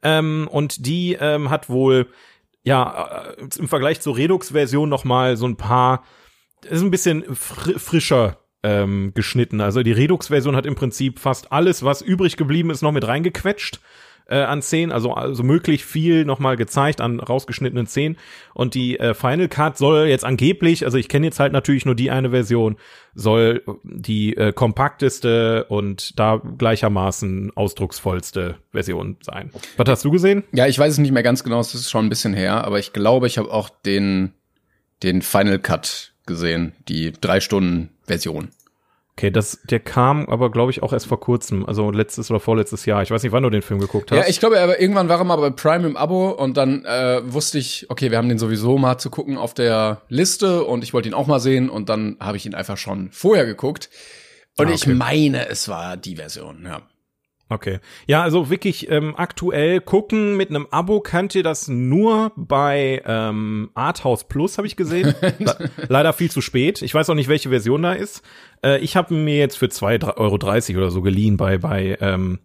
[0.03, 2.07] Ähm, und die ähm, hat wohl
[2.63, 6.05] ja äh, im Vergleich zur Redux Version noch mal so ein paar
[6.71, 9.61] ist ein bisschen fr frischer ähm, geschnitten.
[9.61, 13.07] Also die Redux Version hat im Prinzip fast alles, was übrig geblieben ist, noch mit
[13.07, 13.79] reingequetscht
[14.29, 18.17] äh, an Szenen, also also möglich viel nochmal gezeigt an rausgeschnittenen Szenen.
[18.55, 21.95] Und die äh, Final Cut soll jetzt angeblich, also ich kenne jetzt halt natürlich nur
[21.95, 22.77] die eine Version,
[23.15, 29.51] soll die äh, kompakteste und da gleichermaßen ausdrucksvollste Version sein.
[29.77, 30.45] Was hast du gesehen?
[30.53, 32.79] Ja, ich weiß es nicht mehr ganz genau, es ist schon ein bisschen her, aber
[32.79, 34.33] ich glaube, ich habe auch den,
[35.03, 38.51] den Final Cut gesehen, die drei Stunden Version.
[39.19, 42.85] Okay, das, der kam aber, glaube ich, auch erst vor kurzem, also letztes oder vorletztes
[42.85, 43.03] Jahr.
[43.03, 44.19] Ich weiß nicht, wann du den Film geguckt hast.
[44.19, 47.23] Ja, ich glaube, aber irgendwann war er mal bei Prime im Abo und dann äh,
[47.25, 50.93] wusste ich, okay, wir haben den sowieso mal zu gucken auf der Liste und ich
[50.93, 53.89] wollte ihn auch mal sehen und dann habe ich ihn einfach schon vorher geguckt.
[54.59, 54.93] Und Ah, ich okay.
[54.95, 56.83] meine, es war die Version, ja.
[57.49, 57.79] Okay.
[58.07, 63.71] Ja, also wirklich ähm, aktuell gucken mit einem Abo könnt ihr das nur bei ähm,
[63.75, 65.15] Arthouse Plus, habe ich gesehen.
[65.39, 66.83] Le leider viel zu spät.
[66.83, 68.23] Ich weiß auch nicht, welche Version da ist.
[68.65, 70.17] Äh, ich habe mir jetzt für 2,30
[70.75, 72.41] Euro oder so geliehen bei, bei, ähm,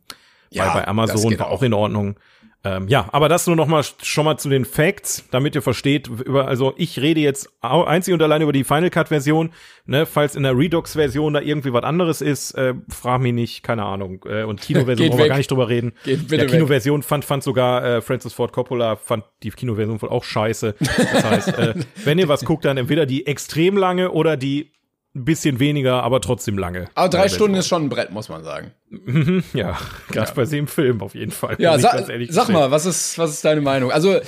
[0.51, 2.15] Ja, bei, bei Amazon, war auch in Ordnung.
[2.63, 6.07] Ähm, ja, aber das nur noch mal schon mal zu den Facts, damit ihr versteht,
[6.07, 9.51] über, also ich rede jetzt einzig und allein über die Final Cut Version,
[9.87, 13.63] ne, falls in der Redux Version da irgendwie was anderes ist, äh, frag mich nicht,
[13.63, 15.93] keine Ahnung, äh, und Kinoversion Geht wollen wir gar nicht drüber reden.
[16.03, 16.51] Geht bitte ja, weg.
[16.51, 20.75] Kinoversion fand, fand sogar äh, Francis Ford Coppola, fand die Kinoversion wohl auch scheiße.
[20.79, 21.73] Das heißt, äh,
[22.05, 24.71] wenn ihr was guckt, dann entweder die extrem lange oder die
[25.13, 26.89] ein bisschen weniger, aber trotzdem lange.
[26.95, 28.71] Aber drei Stunden ist schon ein Brett, muss man sagen.
[28.89, 29.77] Mhm, ja,
[30.09, 31.55] gerade bei dem Film auf jeden Fall.
[31.59, 33.91] Ja, sa sag mal, was ist, was ist deine Meinung?
[33.91, 34.19] Also,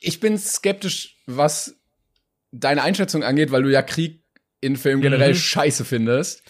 [0.00, 1.74] ich bin skeptisch, was
[2.50, 4.22] deine Einschätzung angeht, weil du ja Krieg
[4.60, 5.36] in Filmen generell Mhm.
[5.36, 6.42] scheiße findest.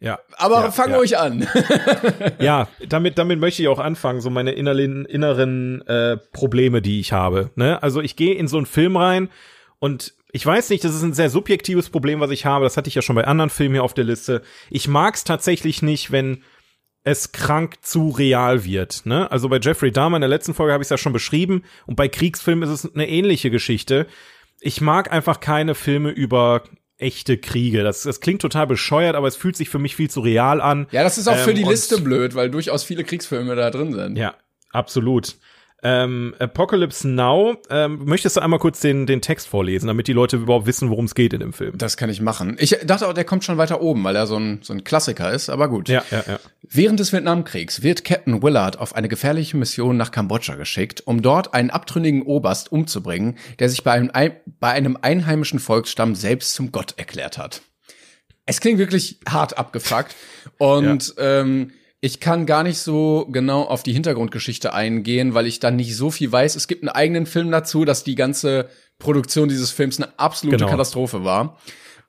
[0.00, 0.18] Ja.
[0.36, 0.96] Aber Ja, fang ja.
[0.96, 1.46] ruhig an.
[2.40, 7.12] Ja, damit, damit möchte ich auch anfangen, so meine inneren, inneren äh, Probleme, die ich
[7.12, 7.50] habe.
[7.54, 7.80] Ne?
[7.82, 9.28] Also ich gehe in so einen Film rein
[9.78, 12.64] und ich weiß nicht, das ist ein sehr subjektives Problem, was ich habe.
[12.64, 14.42] Das hatte ich ja schon bei anderen Filmen hier auf der Liste.
[14.70, 16.42] Ich mag es tatsächlich nicht, wenn
[17.04, 19.04] es krank zu real wird.
[19.04, 19.30] Ne?
[19.30, 21.96] Also bei Jeffrey Dahmer in der letzten Folge habe ich es ja schon beschrieben und
[21.96, 24.06] bei Kriegsfilmen ist es eine ähnliche Geschichte.
[24.60, 26.62] Ich mag einfach keine Filme über
[26.98, 27.82] echte Kriege.
[27.82, 30.86] Das, das klingt total bescheuert, aber es fühlt sich für mich viel zu real an.
[30.92, 33.70] Ja, das ist auch für Ähm, die und- Liste blöd, weil durchaus viele Kriegsfilme da
[33.70, 34.16] drin sind.
[34.16, 34.34] Ja,
[34.70, 35.34] absolut.
[35.84, 40.36] Ähm, Apocalypse Now, ähm, möchtest du einmal kurz den, den Text vorlesen, damit die Leute
[40.36, 41.76] überhaupt wissen, worum es geht in dem Film?
[41.76, 42.56] Das kann ich machen.
[42.60, 45.32] Ich dachte auch, der kommt schon weiter oben, weil er so ein, so ein Klassiker
[45.32, 45.88] ist, aber gut.
[45.88, 46.38] Ja, ja, ja.
[46.62, 51.52] Während des Vietnamkriegs wird Captain Willard auf eine gefährliche Mission nach Kambodscha geschickt, um dort
[51.52, 56.70] einen abtrünnigen Oberst umzubringen, der sich bei einem, Ein- bei einem einheimischen Volksstamm selbst zum
[56.70, 57.62] Gott erklärt hat.
[58.46, 60.14] Es klingt wirklich hart abgefuckt
[60.58, 61.72] und ähm,
[62.04, 66.10] ich kann gar nicht so genau auf die Hintergrundgeschichte eingehen, weil ich da nicht so
[66.10, 66.56] viel weiß.
[66.56, 70.70] Es gibt einen eigenen Film dazu, dass die ganze Produktion dieses Films eine absolute Genau.
[70.70, 71.58] Katastrophe war.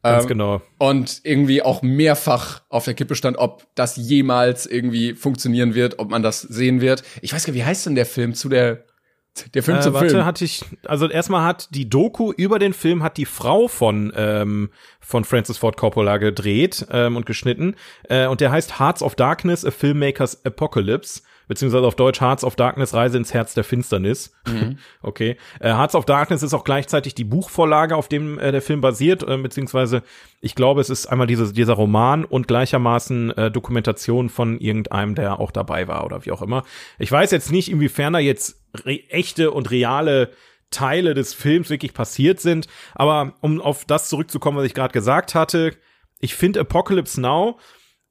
[0.02, 0.62] Ganz Ähm, genau.
[0.80, 6.10] und irgendwie auch mehrfach auf der Kippe stand, ob das jemals irgendwie funktionieren wird, ob
[6.10, 7.04] man das sehen wird.
[7.22, 8.84] Ich weiß gar nicht, wie heißt denn der Film zu der
[9.54, 10.26] der Film Äh, zum warte, Film?
[10.26, 14.70] hatte ich, also erstmal hat die Doku über den Film hat die Frau von ähm,
[15.00, 17.76] von Francis Ford Coppola gedreht ähm, und geschnitten
[18.10, 22.56] äh, und der heißt Hearts of Darkness: A Filmmaker's Apocalypse beziehungsweise auf Deutsch Hearts of
[22.56, 24.34] Darkness Reise ins Herz der Finsternis.
[25.02, 28.82] okay, äh, Hearts of Darkness ist auch gleichzeitig die Buchvorlage, auf dem äh, der Film
[28.82, 30.04] basiert, äh, beziehungsweise
[30.42, 35.40] ich glaube, es ist einmal dieses, dieser Roman und gleichermaßen äh, Dokumentation von irgendeinem, der
[35.40, 36.64] auch dabei war oder wie auch immer.
[37.00, 38.62] Ich weiß jetzt nicht, inwiefern da jetzt
[39.10, 40.32] echte und reale
[40.70, 45.36] Teile des Films wirklich passiert sind, aber um auf das zurückzukommen, was ich gerade gesagt
[45.36, 45.74] hatte,
[46.20, 47.60] ich finde Apocalypse Now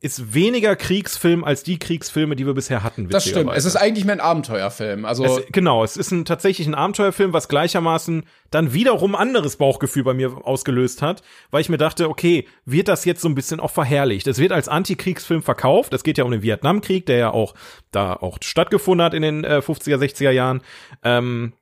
[0.02, 3.08] ist weniger Kriegsfilm als die Kriegsfilme, die wir bisher hatten.
[3.08, 3.52] das stimmt.
[3.54, 5.04] Es ist eigentlich mehr ein Abenteuerfilm.
[5.04, 10.02] Also Es, genau, es ist ein, tatsächlich ein Abenteuerfilm, was gleichermaßen dann wiederum anderes Bauchgefühl
[10.02, 13.60] bei mir ausgelöst hat, weil ich mir dachte, okay, wird das jetzt so ein bisschen
[13.60, 14.26] auch verherrlicht?
[14.26, 15.94] Es wird als Antikriegsfilm verkauft.
[15.94, 17.54] Es geht ja um den Vietnamkrieg, der ja auch
[17.92, 20.62] da auch stattgefunden hat in den äh, 50er, 60er Jahren.
[21.04, 21.52] Ähm,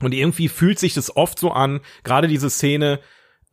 [0.00, 2.98] und irgendwie fühlt sich das oft so an, gerade diese Szene,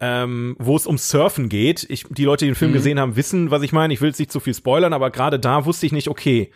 [0.01, 1.85] ähm, wo es um Surfen geht.
[1.89, 3.93] Ich, die Leute, die den Film gesehen haben, wissen, was ich meine.
[3.93, 6.51] Ich will jetzt nicht zu viel spoilern, aber gerade da wusste ich nicht, okay,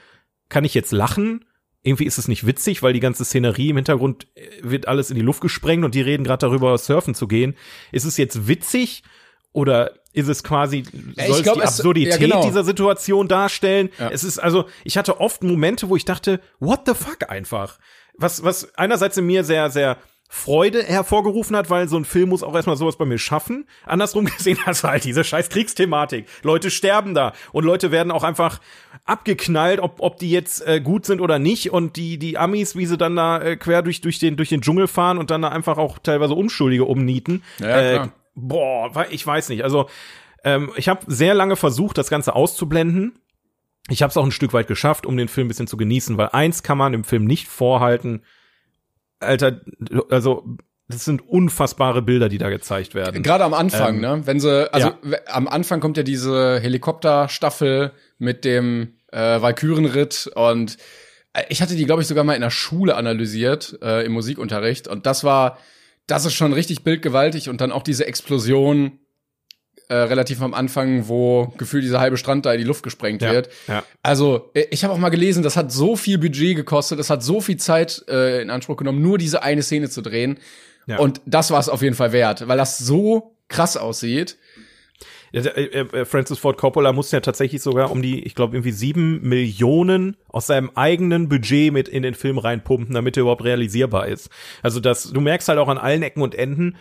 [0.49, 1.45] kann ich jetzt lachen?
[1.84, 5.15] Irgendwie ist es nicht witzig, weil die ganze Szenerie im Hintergrund äh, wird alles in
[5.15, 7.55] die Luft gesprengt und die reden gerade darüber, surfen zu gehen.
[7.91, 9.03] Ist es jetzt witzig
[9.53, 10.79] oder ist es quasi,
[11.15, 12.43] ich soll es glaub, die es- Absurdität ja, genau.
[12.43, 13.89] dieser Situation darstellen?
[13.99, 14.10] Ja.
[14.10, 17.77] Es ist also, ich hatte oft Momente, wo ich dachte, what the fuck einfach?
[18.17, 19.97] Was, was einerseits in mir sehr, sehr
[20.36, 23.65] Freude hervorgerufen hat, weil so ein Film muss auch erstmal sowas bei mir schaffen.
[23.86, 26.28] Andersrum gesehen hast du halt diese scheiß Kriegsthematik.
[26.43, 28.60] Leute sterben da und Leute werden auch einfach
[29.06, 31.71] abgeknallt, ob, ob die jetzt äh, gut sind oder nicht.
[31.71, 34.60] Und die, die Amis, wie sie dann da äh, quer durch, durch, den, durch den
[34.60, 37.41] Dschungel fahren und dann da einfach auch teilweise Unschuldige umnieten.
[37.60, 39.63] Ja, äh, boah, ich weiß nicht.
[39.63, 39.89] Also
[40.43, 43.17] ähm, ich habe sehr lange versucht, das Ganze auszublenden.
[43.88, 46.17] Ich habe es auch ein Stück weit geschafft, um den Film ein bisschen zu genießen,
[46.17, 48.21] weil eins kann man im Film nicht vorhalten.
[49.19, 49.62] Alter,
[50.10, 53.23] also das sind unfassbare Bilder, die da gezeigt werden.
[53.23, 54.21] Gerade am Anfang, Ähm, ne?
[54.25, 55.17] Wenn sie, also ja.
[55.28, 60.78] am Anfang kommt ja diese Helikopterstaffel mit dem äh, Valkyrenritt und
[61.34, 64.88] äh, ich hatte die, glaube ich, sogar mal in der Schule analysiert, äh, im Musikunterricht.
[64.88, 65.58] Und das war,
[66.06, 69.00] das ist schon richtig bildgewaltig und dann auch diese Explosion
[69.90, 73.31] äh, relativ am Anfang, wo gefühlt dieser halbe Strand da in die Luft gesprengt Ja,
[73.31, 73.50] wird.
[73.67, 73.83] ja.
[74.04, 77.23] Also, äh, ich habe auch mal gelesen, das hat so viel Budget gekostet, das hat
[77.23, 80.38] so viel Zeit äh, in Anspruch genommen, nur diese eine Szene zu drehen.
[80.88, 80.98] Ja.
[81.00, 84.38] Und das war es auf jeden Fall wert, weil das so krass aussieht.
[85.33, 89.21] Äh, äh, Francis Ford Coppola musste ja tatsächlich sogar um die, ich glaube, irgendwie sieben
[89.27, 94.29] Millionen aus seinem eigenen Budget mit in den Film reinpumpen, damit er überhaupt realisierbar ist.
[94.62, 96.77] Also das, du merkst halt auch an allen Ecken und Enden,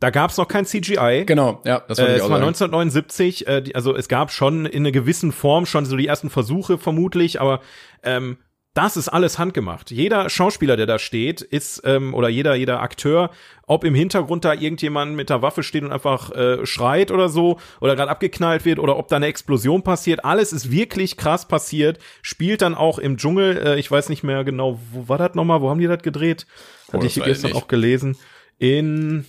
[0.00, 1.24] da gab es noch kein CGI.
[1.26, 4.82] Genau, ja, das war äh, Es war 1979, äh, die, also es gab schon in
[4.82, 7.60] einer gewissen Form schon so die ersten Versuche vermutlich, aber
[8.02, 8.38] ähm,
[8.74, 9.92] das ist alles handgemacht.
[9.92, 13.30] Jeder Schauspieler, der da steht, ist ähm, oder jeder jeder Akteur,
[13.68, 17.60] ob im Hintergrund da irgendjemand mit der Waffe steht und einfach äh, schreit oder so
[17.80, 22.00] oder gerade abgeknallt wird oder ob da eine Explosion passiert, alles ist wirklich krass passiert.
[22.20, 23.56] Spielt dann auch im Dschungel.
[23.58, 25.62] Äh, ich weiß nicht mehr genau, wo war das nochmal?
[25.62, 26.46] Wo haben die das gedreht?
[26.92, 28.16] Hatte oh, ich gestern auch gelesen.
[28.58, 29.24] In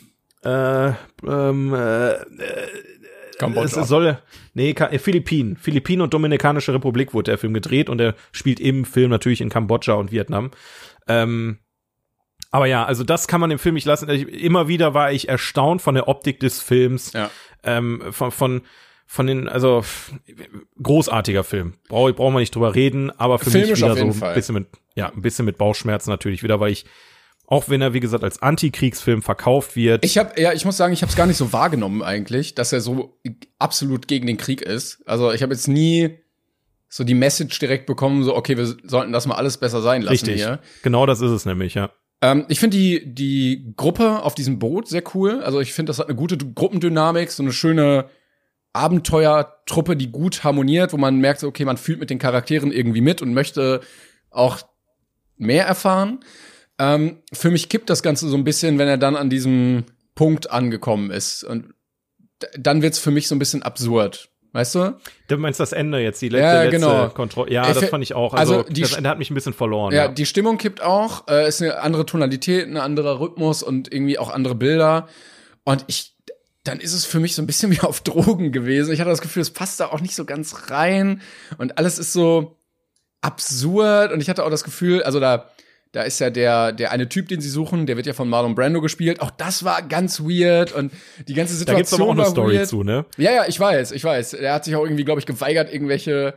[0.45, 0.93] äh,
[1.27, 2.13] ähm, äh,
[3.37, 3.81] Kambodscha.
[3.81, 4.17] Es soll,
[4.53, 5.57] nee, äh, Philippinen.
[5.57, 9.49] Philippinen und Dominikanische Republik wurde der Film gedreht und er spielt im Film natürlich in
[9.49, 10.51] Kambodscha und Vietnam.
[11.07, 11.59] Ähm,
[12.51, 14.07] aber ja, also das kann man im Film nicht lassen.
[14.09, 17.11] Immer wieder war ich erstaunt von der Optik des Films.
[17.11, 17.29] Ja.
[17.63, 18.61] Ähm, von, von,
[19.05, 19.83] von den, also
[20.81, 21.73] großartiger Film.
[21.89, 24.67] Brauche brauch man nicht drüber reden, aber für Filmisch mich wieder so ein bisschen mit,
[24.95, 26.85] ja, ein bisschen mit Bauchschmerzen natürlich wieder, weil ich
[27.47, 30.03] auch wenn er, wie gesagt, als Antikriegsfilm verkauft wird.
[30.03, 32.73] Ich habe, ja, ich muss sagen, ich habe es gar nicht so wahrgenommen eigentlich, dass
[32.73, 33.19] er so
[33.59, 35.03] absolut gegen den Krieg ist.
[35.05, 36.17] Also ich habe jetzt nie
[36.89, 40.25] so die Message direkt bekommen, so okay, wir sollten das mal alles besser sein lassen
[40.25, 40.35] Richtig.
[40.35, 40.59] hier.
[40.81, 41.91] Genau, das ist es nämlich, ja.
[42.21, 45.41] Ähm, ich finde die die Gruppe auf diesem Boot sehr cool.
[45.41, 48.05] Also ich finde, das hat eine gute Gruppendynamik, so eine schöne
[48.73, 53.21] Abenteuertruppe, die gut harmoniert, wo man merkt, okay, man fühlt mit den Charakteren irgendwie mit
[53.21, 53.81] und möchte
[54.31, 54.59] auch
[55.37, 56.19] mehr erfahren.
[56.77, 60.51] Ähm, für mich kippt das Ganze so ein bisschen, wenn er dann an diesem Punkt
[60.51, 61.43] angekommen ist.
[61.43, 61.73] Und
[62.57, 64.29] dann wird's für mich so ein bisschen absurd.
[64.55, 64.97] Weißt du?
[65.27, 67.01] Du meinst das Ende jetzt, die letzte, ja, genau.
[67.03, 67.51] letzte Kontrolle.
[67.51, 68.33] Ja, das fand ich auch.
[68.33, 69.93] Also, also das Ende hat mich ein bisschen verloren.
[69.93, 70.07] Ja, ja.
[70.07, 71.27] die Stimmung kippt auch.
[71.27, 75.09] Äh, ist eine andere Tonalität, ein anderer Rhythmus und irgendwie auch andere Bilder.
[75.65, 76.15] Und ich,
[76.63, 78.93] dann ist es für mich so ein bisschen wie auf Drogen gewesen.
[78.93, 81.21] Ich hatte das Gefühl, es passt da auch nicht so ganz rein.
[81.57, 82.57] Und alles ist so
[83.19, 84.13] absurd.
[84.13, 85.49] Und ich hatte auch das Gefühl, also da,
[85.95, 88.53] da ist ja der, der eine Typ, den sie suchen, der wird ja von Marlon
[88.53, 89.21] Brando gespielt.
[89.21, 90.91] Auch das war ganz weird und
[91.25, 91.73] die ganze Situation.
[91.73, 92.67] Da gibt's aber auch eine Story weird.
[92.67, 93.05] zu, ne?
[93.15, 94.33] Ja, ja, ich weiß, ich weiß.
[94.33, 96.33] Er hat sich auch irgendwie, glaube ich, geweigert, irgendwelche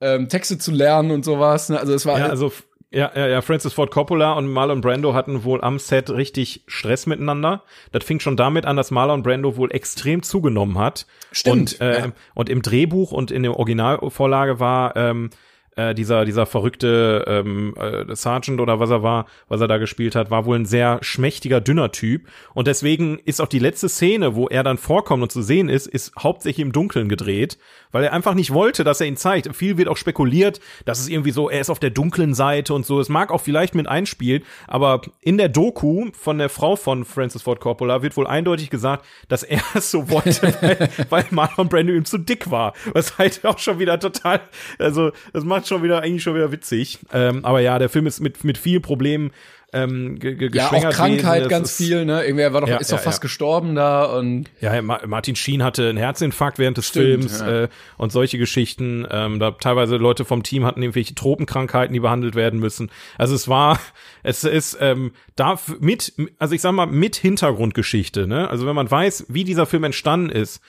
[0.00, 1.68] ähm, Texte zu lernen und sowas.
[1.68, 1.78] Ne?
[1.78, 2.18] Also es war.
[2.18, 2.50] Ja, also
[2.90, 7.06] ja, ja, ja, Francis Ford Coppola und Marlon Brando hatten wohl am Set richtig Stress
[7.06, 7.62] miteinander.
[7.92, 11.06] Das fing schon damit an, dass Marlon Brando wohl extrem zugenommen hat.
[11.30, 11.74] Stimmt.
[11.74, 12.12] Und, äh, ja.
[12.34, 15.30] und im Drehbuch und in der Originalvorlage war ähm,
[15.78, 20.16] äh, dieser, dieser verrückte ähm, äh, Sergeant oder was er war, was er da gespielt
[20.16, 22.26] hat, war wohl ein sehr schmächtiger, dünner Typ.
[22.52, 25.86] Und deswegen ist auch die letzte Szene, wo er dann vorkommt und zu sehen ist,
[25.86, 27.58] ist hauptsächlich im Dunkeln gedreht,
[27.92, 29.54] weil er einfach nicht wollte, dass er ihn zeigt.
[29.54, 32.84] Viel wird auch spekuliert, dass es irgendwie so, er ist auf der dunklen Seite und
[32.84, 32.98] so.
[32.98, 37.42] Es mag auch vielleicht mit einspielen, aber in der Doku von der Frau von Francis
[37.42, 41.92] Ford Coppola wird wohl eindeutig gesagt, dass er es so wollte, weil, weil Marlon Brando
[41.92, 42.74] ihm zu dick war.
[42.94, 44.40] Was halt auch schon wieder total,
[44.80, 46.98] also das macht schon wieder, eigentlich schon wieder witzig.
[47.12, 49.30] Ähm, aber ja, der Film ist mit, mit vielen Problemen
[49.72, 51.48] ähm, ge ja, auch Krankheit gewesen.
[51.50, 52.22] ganz viel, ne?
[52.22, 53.22] Irgendwer war doch, ja, ist doch ja, fast ja.
[53.22, 58.10] gestorben da und ja, Martin Sheen hatte einen Herzinfarkt während des Stimmt, Films äh, und
[58.10, 59.06] solche Geschichten.
[59.10, 62.90] Ähm, da teilweise Leute vom Team hatten irgendwelche Tropenkrankheiten, die behandelt werden müssen.
[63.18, 63.78] Also es war,
[64.22, 68.48] es ist ähm, da mit, also ich sag mal mit Hintergrundgeschichte, ne?
[68.48, 70.62] Also wenn man weiß, wie dieser Film entstanden ist,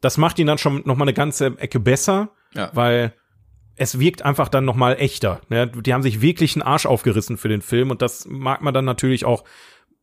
[0.00, 2.30] das macht ihn dann schon noch mal eine ganze Ecke besser,
[2.72, 3.12] weil
[3.82, 5.40] es wirkt einfach dann noch mal echter.
[5.48, 5.66] Ne?
[5.66, 8.84] Die haben sich wirklich einen Arsch aufgerissen für den Film und das mag man dann
[8.84, 9.42] natürlich auch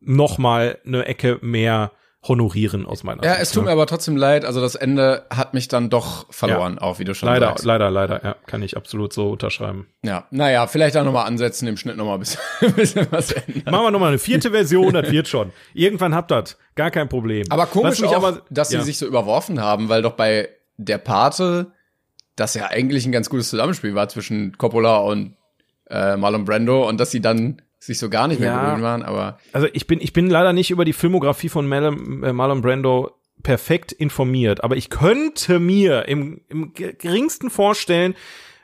[0.00, 1.92] noch mal eine Ecke mehr
[2.28, 3.34] honorieren aus meiner Sicht.
[3.34, 3.68] Ja, es tut ne?
[3.68, 4.44] mir aber trotzdem leid.
[4.44, 6.82] Also das Ende hat mich dann doch verloren, ja.
[6.82, 7.64] auch wie du schon leider, sagst.
[7.64, 9.86] Leider, leider, ja, kann ich absolut so unterschreiben.
[10.02, 13.06] Ja, naja, vielleicht auch noch mal ansetzen, im Schnitt noch mal ein bisschen, ein bisschen
[13.10, 13.72] was ändern.
[13.72, 15.52] Machen wir noch mal eine vierte Version, das wird schon.
[15.72, 17.46] Irgendwann habt das, gar kein Problem.
[17.48, 18.80] Aber komisch auch, aber, dass ja.
[18.80, 21.72] sie sich so überworfen haben, weil doch bei der Pate
[22.40, 25.36] das ja eigentlich ein ganz gutes Zusammenspiel war zwischen Coppola und
[25.88, 29.02] äh, Marlon Brando und dass sie dann sich so gar nicht mehr ja, gewöhnt waren,
[29.02, 29.38] aber.
[29.52, 33.12] Also ich bin, ich bin leider nicht über die Filmografie von Marlon, äh, Marlon Brando
[33.42, 38.14] perfekt informiert, aber ich könnte mir im, im geringsten vorstellen,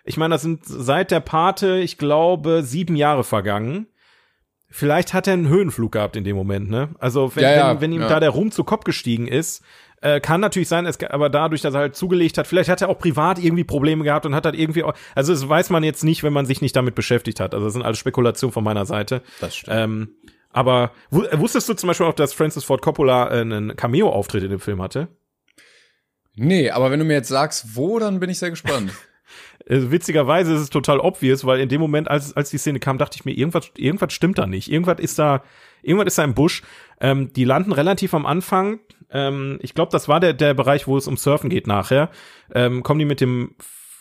[0.05, 3.89] ich meine, das sind seit der Pate, ich glaube, sieben Jahre vergangen.
[4.69, 6.91] Vielleicht hat er einen Höhenflug gehabt in dem Moment, ne?
[6.99, 9.63] Also wenn, ja, ja, wenn, wenn ihm da der Ruhm zu Kopf gestiegen ist,
[10.03, 12.89] äh, kann natürlich sein, es, aber dadurch, dass er halt zugelegt hat, vielleicht hat er
[12.89, 16.05] auch privat irgendwie Probleme gehabt und hat halt irgendwie, auch, also das weiß man jetzt
[16.05, 17.55] nicht, wenn man sich nicht damit beschäftigt hat.
[17.55, 19.23] Also das sind alles Spekulationen von meiner Seite.
[19.41, 19.77] Das stimmt.
[19.77, 20.09] Ähm,
[20.51, 24.61] aber wusstest du zum Beispiel auch, dass Francis Ford Coppola äh, einen Cameo-Auftritt in dem
[24.61, 25.09] Film hatte?
[26.35, 28.93] Nee, aber wenn du mir jetzt sagst, wo, dann bin ich sehr gespannt.
[29.69, 32.99] Äh, witzigerweise ist es total obvious, weil in dem Moment, als, als die Szene kam,
[32.99, 34.71] dachte ich mir, irgendwas, irgendwas stimmt da nicht.
[34.71, 35.43] Irgendwas ist da,
[35.87, 36.63] irgendwas ist da im Busch.
[37.01, 38.81] Ähm, die landen relativ am Anfang.
[39.11, 42.11] Ähm, ich glaube, das war der, der Bereich, wo es um Surfen geht nachher.
[42.55, 43.55] Ähm, kommen die mit dem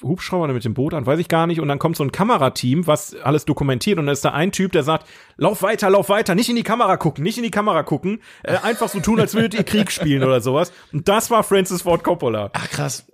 [0.03, 1.59] Hubschrauber oder mit dem Boot an, weiß ich gar nicht.
[1.59, 3.97] Und dann kommt so ein Kamerateam, was alles dokumentiert.
[3.97, 5.07] Und dann ist da ein Typ, der sagt,
[5.37, 8.21] lauf weiter, lauf weiter, nicht in die Kamera gucken, nicht in die Kamera gucken.
[8.43, 10.71] Äh, einfach so tun, als würdet ihr Krieg spielen oder sowas.
[10.91, 12.51] Und das war Francis Ford Coppola.
[12.53, 13.07] Ach, krass.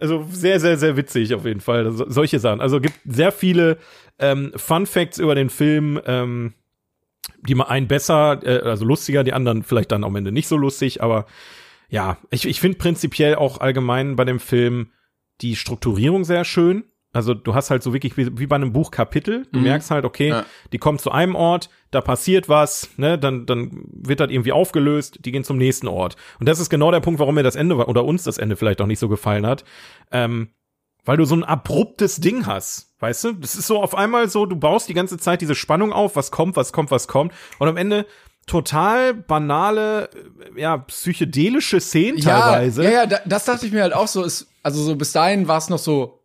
[0.00, 1.90] Also sehr, sehr, sehr witzig auf jeden Fall.
[1.92, 2.60] So, solche Sachen.
[2.60, 3.78] Also gibt sehr viele
[4.18, 6.54] ähm, Fun Facts über den Film, ähm,
[7.46, 10.56] die mal einen besser, äh, also lustiger, die anderen vielleicht dann am Ende nicht so
[10.56, 11.26] lustig, aber
[11.88, 14.90] ja, ich, ich finde prinzipiell auch allgemein bei dem Film
[15.40, 16.84] die Strukturierung sehr schön.
[17.12, 19.46] Also du hast halt so wirklich wie, wie bei einem Buch Kapitel.
[19.52, 19.64] Du Mhm.
[19.66, 20.44] merkst halt, okay, Ja.
[20.72, 25.20] die kommen zu einem Ort, da passiert was, ne, dann, dann wird das irgendwie aufgelöst,
[25.24, 26.16] die gehen zum nächsten Ort.
[26.40, 28.80] Und das ist genau der Punkt, warum mir das Ende oder uns das Ende vielleicht
[28.80, 29.64] auch nicht so gefallen hat.
[30.10, 30.48] Ähm,
[31.04, 33.32] weil du so ein abruptes Ding hast, weißt du?
[33.34, 36.30] Das ist so auf einmal so, du baust die ganze Zeit diese Spannung auf, was
[36.30, 37.32] kommt, was kommt, was kommt.
[37.58, 38.06] Und am Ende
[38.46, 40.10] total banale,
[40.54, 42.84] äh, ja, psychedelische Szenen teilweise.
[42.84, 44.22] Ja, ja, ja, da, das dachte ich mir halt auch so.
[44.22, 46.20] Ist, also so bis dahin war es noch so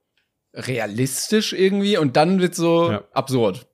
[0.54, 3.04] realistisch irgendwie und dann wird so Ja.
[3.14, 3.68] absurd.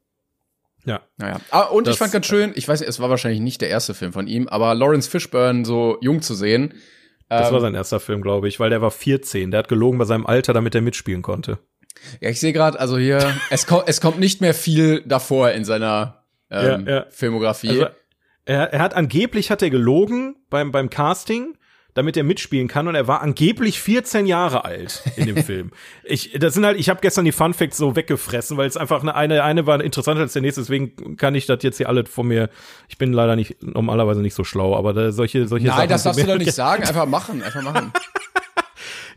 [0.85, 1.01] Ja.
[1.17, 1.39] Naja.
[1.49, 3.93] Ah, und Das- ich fand ganz schön, ich weiß, es war wahrscheinlich nicht der erste
[3.95, 6.73] Film von ihm, aber Lawrence Fishburne so jung zu sehen.
[7.29, 9.51] Das ähm, war sein erster Film, glaube ich, weil der war 14.
[9.51, 11.57] Der hat gelogen bei seinem Alter, damit er mitspielen konnte.
[12.21, 15.65] Ja, ich sehe gerade, also hier, es, ko es kommt nicht mehr viel davor in
[15.65, 17.05] seiner ähm, Ja, ja.
[17.09, 17.69] Filmografie.
[17.69, 17.87] Also,
[18.45, 21.57] er, er hat angeblich hat er gelogen beim, beim Casting,
[21.95, 25.71] damit er mitspielen kann und er war angeblich 14 Jahre alt in dem Film.
[26.03, 29.01] Ich, das sind halt, ich habe gestern die Fun Facts so weggefressen, weil es einfach
[29.01, 32.05] eine, eine, eine war interessanter als der nächste, deswegen kann ich das jetzt hier alle
[32.05, 32.49] von mir,
[32.89, 36.03] ich bin leider nicht, normalerweise nicht so schlau, aber da, solche, solche Nein, Sachen das
[36.03, 36.83] darfst du doch nicht sagen.
[36.83, 37.91] Einfach machen, einfach machen.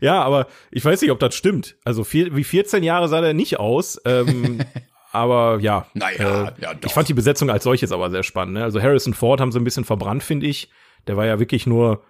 [0.01, 1.75] Ja, aber ich weiß nicht, ob das stimmt.
[1.83, 3.99] Also vier, wie 14 Jahre sah der nicht aus.
[4.05, 4.63] Ähm,
[5.11, 5.87] aber ja.
[5.93, 6.87] Naja, ja, doch.
[6.87, 8.53] Ich fand die Besetzung als solches aber sehr spannend.
[8.53, 8.63] Ne?
[8.63, 10.69] Also Harrison Ford haben sie ein bisschen verbrannt, finde ich.
[11.07, 12.01] Der war ja wirklich nur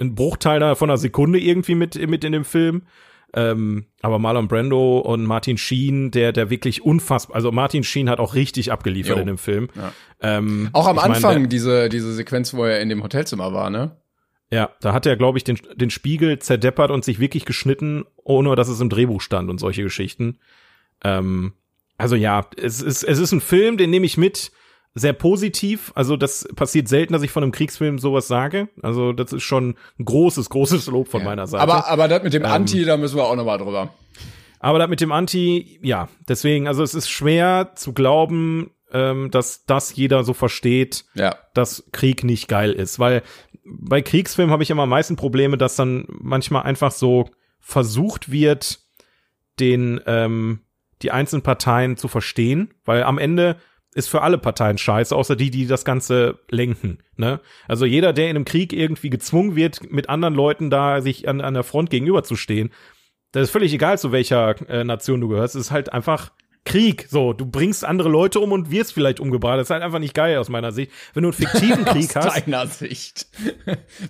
[0.00, 2.82] ein Bruchteil da von einer Sekunde irgendwie mit, mit in dem Film.
[3.36, 8.20] Ähm, aber Marlon Brando und Martin Sheen, der, der wirklich unfassbar, also Martin Sheen hat
[8.20, 9.20] auch richtig abgeliefert Jo.
[9.22, 9.68] in dem Film.
[9.74, 9.92] Ja.
[10.20, 13.70] Ähm, Auch am mein, Anfang der- diese, diese Sequenz, wo er in dem Hotelzimmer war,
[13.70, 13.96] ne?
[14.52, 18.54] Ja, da hat er, glaube ich, den, den Spiegel zerdeppert und sich wirklich geschnitten, ohne
[18.54, 20.38] dass es im Drehbuch stand und solche Geschichten.
[21.02, 21.54] Ähm,
[21.98, 24.52] also ja, es ist, es ist ein Film, den nehme ich mit,
[24.94, 25.92] sehr positiv.
[25.96, 28.68] Also das passiert selten, dass ich von einem Kriegsfilm sowas sage.
[28.82, 31.62] Also das ist schon ein großes, großes Lob von meiner Seite.
[31.62, 33.92] Aber, aber das mit dem Ähm, Anti, da müssen wir auch noch mal drüber.
[34.60, 39.66] Aber da mit dem Anti, ja, deswegen, also es ist schwer zu glauben, ähm, dass
[39.66, 41.34] das jeder so versteht, Ja.
[41.54, 42.98] dass Krieg nicht geil ist.
[43.00, 43.22] Weil
[43.64, 47.28] bei Kriegsfilmen habe ich immer am meisten Probleme, dass dann manchmal einfach so
[47.60, 48.78] versucht wird,
[49.58, 50.60] den, ähm,
[51.02, 53.56] die einzelnen Parteien zu verstehen, weil am Ende
[53.94, 56.98] ist für alle Parteien scheiße, außer die, die das Ganze lenken.
[57.16, 57.40] Ne?
[57.68, 61.40] Also jeder, der in einem Krieg irgendwie gezwungen wird, mit anderen Leuten da sich an,
[61.40, 62.70] an der Front gegenüberzustehen,
[63.32, 65.54] das ist völlig egal, zu welcher äh, Nation du gehörst.
[65.54, 66.30] Es ist halt einfach
[66.64, 67.06] Krieg.
[67.10, 69.58] So, du bringst andere Leute um und wirst vielleicht umgebracht.
[69.58, 70.90] Das ist halt einfach nicht geil aus meiner Sicht.
[71.12, 72.46] Wenn du einen fiktiven Krieg Aus hast.
[72.46, 73.26] deiner Sicht.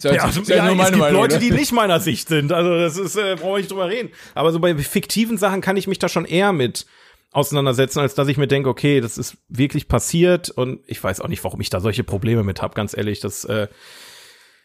[0.02, 2.52] Ja, also, ja, es gibt Leute, die nicht meiner Sicht sind.
[2.52, 4.10] Also das ist, äh, brauchen wir nicht drüber reden.
[4.34, 6.86] Aber so bei fiktiven Sachen kann ich mich da schon eher mit
[7.34, 11.28] auseinandersetzen, als dass ich mir denke, okay, das ist wirklich passiert und ich weiß auch
[11.28, 13.20] nicht, warum ich da solche Probleme mit habe, ganz ehrlich.
[13.20, 13.68] Das äh,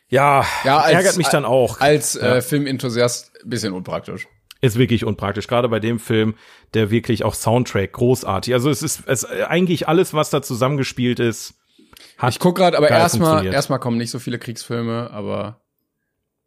[0.07, 1.79] ja, Ja, als- ärgert mich dann auch.
[1.81, 2.37] Als Ja.
[2.37, 4.27] äh, Filmenthusiast bisschen unpraktisch.
[4.61, 6.35] ist wirklich unpraktisch, gerade bei dem Film,
[6.73, 8.53] der wirklich auch Soundtrack großartig.
[8.53, 11.53] Also es ist es eigentlich alles, was da zusammengespielt ist.
[12.17, 15.61] Hat Ich guck gerade, aber erstmal erstmal kommen nicht so viele Kriegsfilme, aber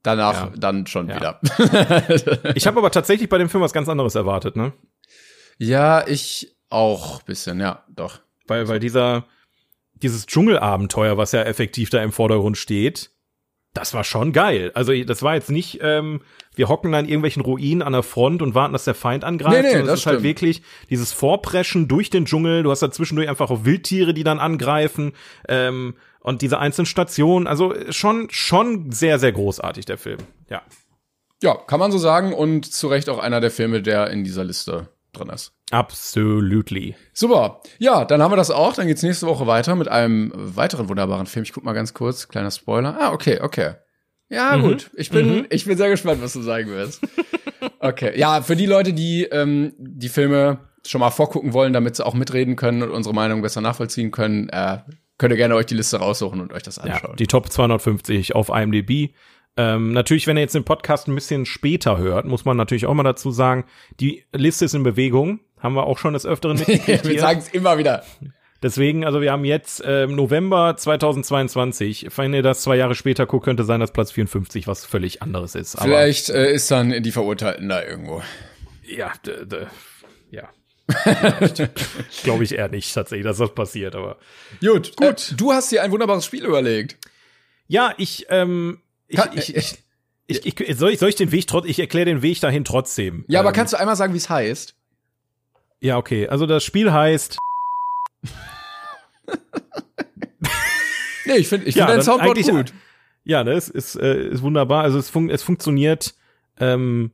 [0.03, 0.53] danach Ja.
[0.57, 1.41] dann schon wieder.
[2.55, 4.73] Ich habe aber tatsächlich bei dem Film was ganz anderes erwartet, ne?
[5.63, 8.21] Ja, ich auch bisschen, ja, doch.
[8.49, 9.27] Weil, weil dieser,
[9.95, 13.11] dieses Dschungelabenteuer, was ja effektiv da im Vordergrund steht,
[13.73, 14.73] das war schon geil.
[14.75, 16.21] Also das war jetzt nicht, ähm,
[16.55, 19.55] wir hocken da in irgendwelchen Ruinen an der Front und warten, dass der Feind angreift.
[19.55, 20.25] Nee, nee, sondern das es ist halt stimmt.
[20.25, 22.65] wirklich dieses Vorpreschen durch den Dschungel.
[22.65, 25.13] Du hast da zwischendurch einfach auch Wildtiere, die dann angreifen.
[25.49, 27.47] Ähm, und diese einzelnen Stationen.
[27.47, 30.19] Also schon, schon sehr, sehr großartig, der Film.
[30.51, 30.63] Ja.
[31.43, 34.45] Ja, kann man so sagen und zu Recht auch einer der Filme, der in dieser
[34.45, 35.53] Liste drin ist.
[35.71, 36.95] Absolutely.
[37.13, 37.61] Super.
[37.79, 38.75] Ja, dann haben wir das auch.
[38.75, 41.45] Dann geht's nächste Woche weiter mit einem weiteren wunderbaren Film.
[41.45, 42.97] Ich guck mal ganz kurz, kleiner Spoiler.
[43.01, 43.75] Ah, okay, okay.
[44.29, 44.63] Ja, Mhm.
[44.63, 44.91] gut.
[44.95, 47.01] Ich bin, ich bin sehr gespannt, was du sagen wirst.
[47.79, 48.17] Okay.
[48.19, 52.15] Ja, für die Leute, die ähm, die Filme schon mal vorgucken wollen, damit sie auch
[52.15, 54.79] mitreden können und unsere Meinung besser nachvollziehen können, äh,
[55.19, 57.17] könnt ihr gerne euch die Liste raussuchen und euch das Ja, anschauen.
[57.17, 59.15] die Top 250 auf IMDb.
[59.57, 62.95] Ähm, natürlich, wenn ihr jetzt den Podcast ein bisschen später hört, muss man natürlich auch
[62.95, 63.65] mal dazu sagen,
[64.01, 65.41] die Liste ist in Bewegung.
[65.59, 67.07] Haben wir auch schon des Öfteren mitgekriegt.
[67.07, 68.03] wir sagen es immer wieder.
[68.63, 72.09] Deswegen, also wir haben jetzt ähm, November 2022.
[72.17, 75.57] Wenn ihr das zwei Jahre später guckt, könnte sein, dass Platz 54 was völlig anderes
[75.57, 75.77] ist.
[75.81, 78.23] Vielleicht äh, ist dann die Verurteilten da irgendwo.
[78.85, 79.13] ja,
[80.31, 80.49] ja.
[82.23, 84.19] Glaube ich eher nicht tatsächlich, dass das passiert, aber.
[84.61, 85.33] Gut, gut.
[85.33, 86.99] Äh, du hast dir ein wunderbares Spiel überlegt.
[87.67, 88.82] Ja, ich, ähm,
[89.13, 89.79] ich, Kann- ich, ich,
[90.27, 93.25] ich, ich, soll ich, soll ich den Weg trotz, ich erkläre den Weg dahin trotzdem.
[93.29, 94.75] Ja, aber ähm, kannst du einmal sagen, wie es heißt?
[95.81, 96.29] Ja, okay.
[96.29, 97.37] Also das Spiel heißt,
[101.27, 102.73] Nee, ich finde ich Ja, find dein Soundboard gut.
[103.25, 104.83] ja, ne, es ist, äh, ist wunderbar.
[104.83, 106.15] Also es, fun es funktioniert,
[106.59, 107.13] ähm,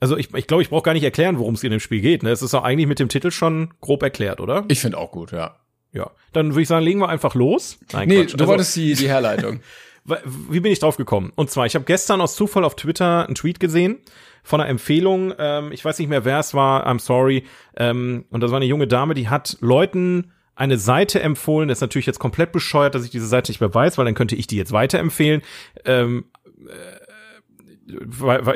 [0.00, 2.22] also ich, ich glaube, ich brauche gar nicht erklären, worum es in dem Spiel geht.
[2.22, 2.30] Ne?
[2.30, 4.64] Es ist auch eigentlich mit dem Titel schon grob erklärt, oder?
[4.68, 5.56] Ich finde auch gut, ja.
[5.92, 6.10] Ja.
[6.32, 7.78] Dann würde ich sagen, legen wir einfach los.
[7.92, 8.32] Nein, Nee, Quatsch.
[8.32, 9.60] du Also- wolltest die, die Herleitung.
[10.04, 11.32] Wie bin ich drauf gekommen?
[11.34, 13.98] Und zwar, ich habe gestern aus Zufall auf Twitter einen Tweet gesehen
[14.42, 15.34] von einer Empfehlung.
[15.38, 16.86] Ähm, ich weiß nicht mehr, wer es war.
[16.86, 17.44] I'm sorry.
[17.76, 21.68] Ähm, und das war eine junge Dame, die hat Leuten eine Seite empfohlen.
[21.68, 24.14] Das ist natürlich jetzt komplett bescheuert, dass ich diese Seite nicht mehr weiß, weil dann
[24.14, 25.42] könnte ich die jetzt weiterempfehlen.
[25.84, 26.26] Ähm,
[26.66, 27.00] äh,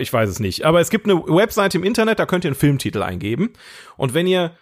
[0.00, 0.64] ich weiß es nicht.
[0.64, 3.50] Aber es gibt eine Webseite im Internet, da könnt ihr einen Filmtitel eingeben.
[3.96, 4.52] Und wenn ihr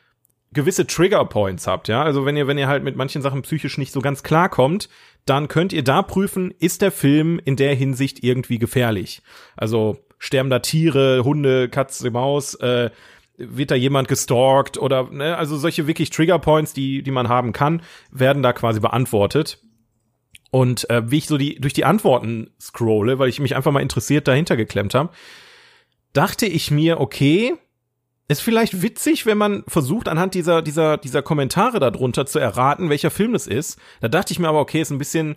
[0.53, 3.79] gewisse Trigger Points habt, ja, also wenn ihr, wenn ihr halt mit manchen Sachen psychisch
[3.79, 4.89] nicht so ganz klar kommt,
[5.25, 9.23] dann könnt ihr da prüfen, ist der Film in der Hinsicht irgendwie gefährlich?
[9.57, 12.91] Also sterben da Tiere, Hunde, Katze, Maus, äh,
[13.37, 17.53] wird da jemand gestalkt oder, ne, also solche wirklich Trigger Points, die, die man haben
[17.53, 19.59] kann, werden da quasi beantwortet.
[20.51, 23.81] Und äh, wie ich so die durch die Antworten scrolle, weil ich mich einfach mal
[23.81, 25.11] interessiert dahinter geklemmt habe,
[26.13, 27.55] dachte ich mir, okay,
[28.33, 33.11] ist vielleicht witzig, wenn man versucht, anhand dieser, dieser, dieser Kommentare darunter zu erraten, welcher
[33.11, 33.79] Film es ist.
[34.01, 35.37] Da dachte ich mir aber, okay, ist ein bisschen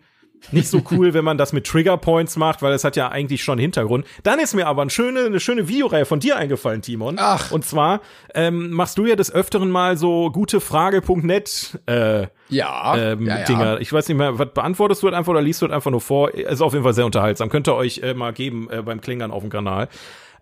[0.52, 3.44] nicht so cool, wenn man das mit Trigger Points macht, weil es hat ja eigentlich
[3.44, 4.06] schon Hintergrund.
[4.24, 7.18] Dann ist mir aber eine schöne, eine schöne Videoreihe von dir eingefallen, Timon.
[7.20, 7.52] Ach.
[7.52, 8.02] Und zwar
[8.34, 13.46] ähm, machst du ja des Öfteren mal so gutefrage.net äh, Ja, ähm, ja, ja.
[13.46, 13.82] Dinger.
[13.82, 16.02] Ich weiß nicht mehr, was beantwortest du halt einfach oder liest du halt einfach nur
[16.02, 16.34] vor?
[16.34, 17.50] Ist auf jeden Fall sehr unterhaltsam.
[17.50, 19.90] Könnt ihr euch äh, mal geben äh, beim Klingern auf dem Kanal.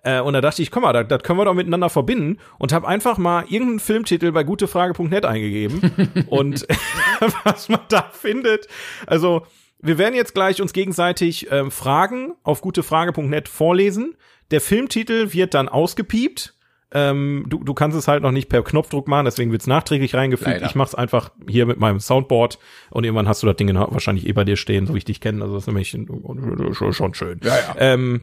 [0.04, 2.74] Äh, und da dachte ich, komm mal, das, das können wir doch miteinander verbinden und
[2.74, 5.82] habe einfach mal irgendeinen Filmtitel bei gutefrage.net eingegeben
[6.28, 6.68] und
[7.45, 8.68] was man da findet.
[9.08, 9.45] Also
[9.82, 14.16] wir werden jetzt gleich uns gegenseitig ähm, Fragen auf gutefrage.net vorlesen.
[14.51, 16.54] Der Filmtitel wird dann ausgepiept.
[16.95, 20.51] Ähm, du, du kannst es halt noch nicht per Knopfdruck machen, deswegen wird's nachträglich reingefügt.
[20.51, 20.66] Leider.
[20.68, 22.60] Ich mach's einfach hier mit meinem Soundboard
[22.91, 25.06] und irgendwann hast du das Ding in- wahrscheinlich eh bei dir stehen, so wie ich
[25.06, 25.41] dich kenne.
[25.41, 27.39] Also das ist nämlich schon, schon schön.
[27.43, 27.76] Ja, ja.
[27.80, 28.22] Ähm,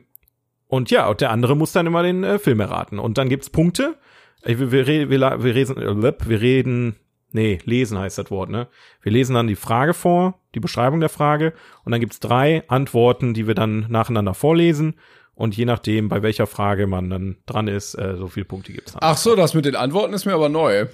[0.70, 3.00] und ja, und der andere muss dann immer den äh, Film erraten.
[3.00, 3.96] Und dann gibt's Punkte.
[4.44, 6.94] Wir, wir, wir, wir, reden, äh, wir reden,
[7.32, 8.68] nee, lesen heißt das Wort, ne?
[9.02, 11.54] Wir lesen dann die Frage vor, die Beschreibung der Frage.
[11.84, 14.94] Und dann gibt's drei Antworten, die wir dann nacheinander vorlesen.
[15.34, 18.92] Und je nachdem, bei welcher Frage man dann dran ist, äh, so viele Punkte gibt's
[18.92, 19.00] dann.
[19.02, 20.86] Ach so, das mit den Antworten ist mir aber neu.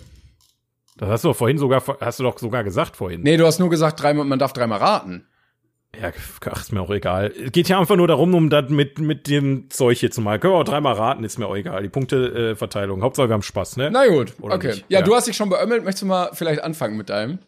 [0.96, 3.20] Das hast du doch vorhin sogar, hast du doch sogar gesagt vorhin.
[3.20, 5.26] Nee, du hast nur gesagt, dreimal, man darf dreimal raten.
[6.00, 6.12] Ja,
[6.50, 7.32] ach, ist mir auch egal.
[7.44, 10.40] Es geht ja einfach nur darum, um das mit, mit dem Zeug hier zu machen.
[10.40, 11.82] Können wir auch dreimal raten, ist mir auch egal.
[11.82, 13.00] Die Punkteverteilung.
[13.00, 13.02] Äh.
[13.02, 13.90] Hauptsache, wir haben Spaß, ne?
[13.92, 14.74] Na gut, Oder okay.
[14.88, 15.02] Ja, Ja.
[15.04, 15.84] du hast dich schon beömmelt.
[15.84, 17.38] Möchtest du mal vielleicht anfangen mit deinem?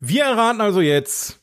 [0.00, 1.40] Wir erraten also jetzt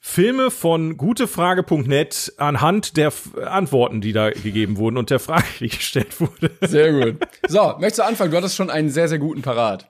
[0.00, 5.68] Filme von gutefrage.net anhand der F Antworten, die da gegeben wurden und der Frage, die
[5.68, 6.50] gestellt wurde.
[6.62, 7.16] Sehr gut.
[7.48, 8.30] So, möchtest du anfangen?
[8.32, 9.88] Du hattest schon einen sehr, sehr guten Parat.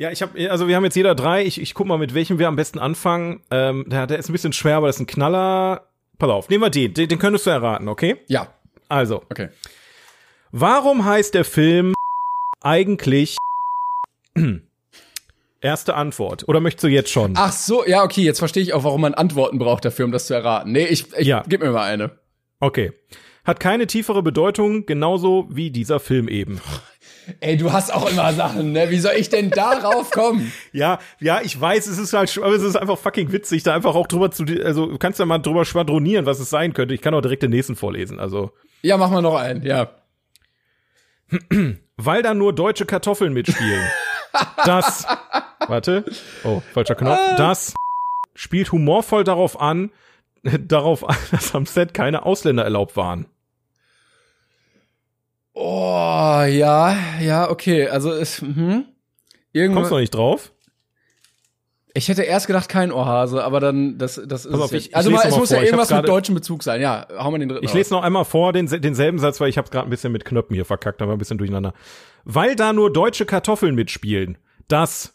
[0.00, 1.44] Ja, ich habe, also wir haben jetzt jeder drei.
[1.44, 3.42] Ich, ich guck mal, mit welchem wir am besten anfangen.
[3.50, 5.88] Ähm, der, der ist ein bisschen schwer, aber das ist ein Knaller.
[6.18, 6.94] Pass auf, nehmen wir den.
[6.94, 8.16] Den, den könntest du erraten, okay?
[8.26, 8.48] Ja,
[8.88, 9.50] Also, okay.
[10.52, 11.92] warum heißt der Film
[12.62, 13.36] eigentlich
[15.60, 16.48] Erste Antwort.
[16.48, 17.34] Oder möchtest du jetzt schon?
[17.36, 20.26] Ach so, ja, okay, jetzt verstehe ich auch, warum man Antworten braucht dafür, um das
[20.28, 20.72] zu erraten.
[20.72, 21.44] Nee, ich, ich Ja.
[21.46, 22.12] gib mir mal eine.
[22.60, 22.92] Okay.
[23.44, 26.62] Hat keine tiefere Bedeutung, genauso wie dieser Film eben.
[27.40, 28.90] Ey, du hast auch immer Sachen, ne?
[28.90, 30.52] Wie soll ich denn darauf kommen?
[30.72, 33.94] Ja, ja, ich weiß, es ist halt, aber es ist einfach fucking witzig, da einfach
[33.94, 36.94] auch drüber zu, also du kannst ja mal drüber schwadronieren, was es sein könnte.
[36.94, 38.18] Ich kann auch direkt den nächsten vorlesen.
[38.18, 38.50] Also,
[38.82, 39.90] Ja, mach mal noch einen, ja.
[41.96, 43.82] weil da nur deutsche Kartoffeln mitspielen.
[44.64, 45.06] das,
[45.66, 46.04] warte,
[46.44, 47.18] oh, falscher Knopf.
[47.36, 47.74] Das
[48.34, 49.90] spielt humorvoll darauf an,
[50.42, 53.26] darauf an, dass am Set keine Ausländer erlaubt waren.
[55.62, 57.86] Oh, ja, ja, okay.
[57.88, 58.86] Also es, mhm.
[59.52, 60.52] Irgendwann, Kommst du noch nicht drauf?
[61.92, 64.96] ich hätte erst gedacht, kein Ohrhase, aber dann, das, das ist Pass auf, ich- ich
[64.96, 65.58] Also mal, es muss vor.
[65.58, 66.80] ja irgendwas mit deutschem Bezug sein.
[66.80, 69.58] Ja, hau mal den dritten Ich lese noch einmal vor den, denselben Satz, weil ich
[69.58, 71.74] habe gerade ein bisschen mit Knöpfen hier verkackt, da war ein bisschen durcheinander.
[72.24, 74.38] Weil da nur deutsche Kartoffeln mitspielen,
[74.68, 75.14] das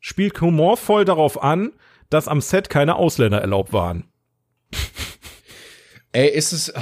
[0.00, 1.72] spielt humorvoll darauf an,
[2.08, 4.08] dass am Set keine Ausländer erlaubt waren.
[6.12, 6.72] Ey, ist es,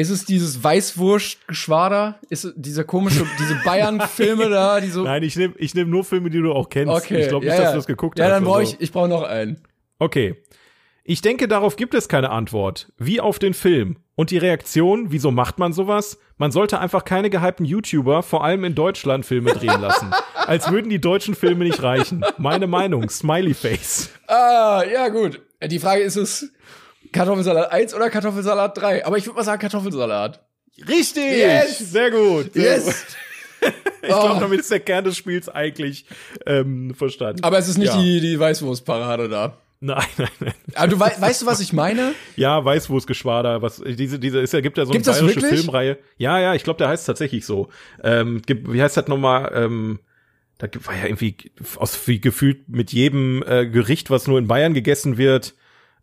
[0.00, 2.20] Ist es dieses Weißwurst-Geschwader?
[2.30, 5.04] Ist es dieser komische, diese Bayern-Filme da, die so.
[5.04, 6.90] Nein, ich nehme ich nehm nur Filme, die du auch kennst.
[6.90, 7.20] Okay.
[7.20, 8.30] Ich glaube nicht, ja, dass du das geguckt ja, hast.
[8.30, 8.72] Ja, dann brauche so.
[8.72, 9.60] ich, ich brauche noch einen.
[9.98, 10.42] Okay.
[11.04, 12.90] Ich denke, darauf gibt es keine Antwort.
[12.96, 13.98] Wie auf den Film.
[14.14, 16.18] Und die Reaktion, wieso macht man sowas?
[16.38, 20.12] Man sollte einfach keine gehypten YouTuber, vor allem in Deutschland, Filme drehen lassen.
[20.34, 22.24] Als würden die deutschen Filme nicht reichen.
[22.38, 24.08] Meine Meinung, Smiley Face.
[24.28, 25.42] Ah, ja, gut.
[25.62, 26.50] Die Frage ist es
[27.12, 29.04] Kartoffelsalat 1 oder Kartoffelsalat 3?
[29.06, 30.44] Aber ich würde mal sagen Kartoffelsalat.
[30.88, 31.24] Richtig!
[31.38, 31.78] Yes!
[31.78, 32.52] Sehr gut.
[32.54, 32.86] Sehr gut.
[32.86, 33.04] Yes!
[34.02, 34.40] Ich glaube, Oh.
[34.40, 36.06] damit ist der Kern des Spiels eigentlich
[36.46, 37.44] ähm, verstanden.
[37.44, 38.00] Aber es ist nicht Ja.
[38.00, 39.58] die, die Weißwurstparade da.
[39.80, 40.54] Nein, nein, nein.
[40.74, 42.14] Aber du wei weißt du, was ich meine?
[42.36, 45.60] Ja, Weißwurstgeschwader, was diese diese ist ja gibt ja so eine Gibt's bayerische wirklich?
[45.60, 45.98] Filmreihe.
[46.16, 47.68] Ja, ja, ich glaube, der heißt tatsächlich so.
[48.02, 49.52] Ähm, gibt, wie heißt das nochmal?
[49.54, 50.00] Ähm,
[50.56, 51.36] da war ja irgendwie
[51.76, 55.54] aus wie gefühlt mit jedem äh, Gericht, was nur in Bayern gegessen wird,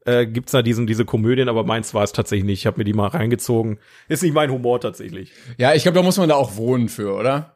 [0.07, 2.59] äh, gibt's da diesen diese Komödien, aber meins war es tatsächlich nicht.
[2.61, 3.77] Ich habe mir die mal reingezogen.
[4.07, 5.31] Ist nicht mein Humor tatsächlich.
[5.57, 7.53] Ja, ich glaube, da muss man da auch wohnen für, oder?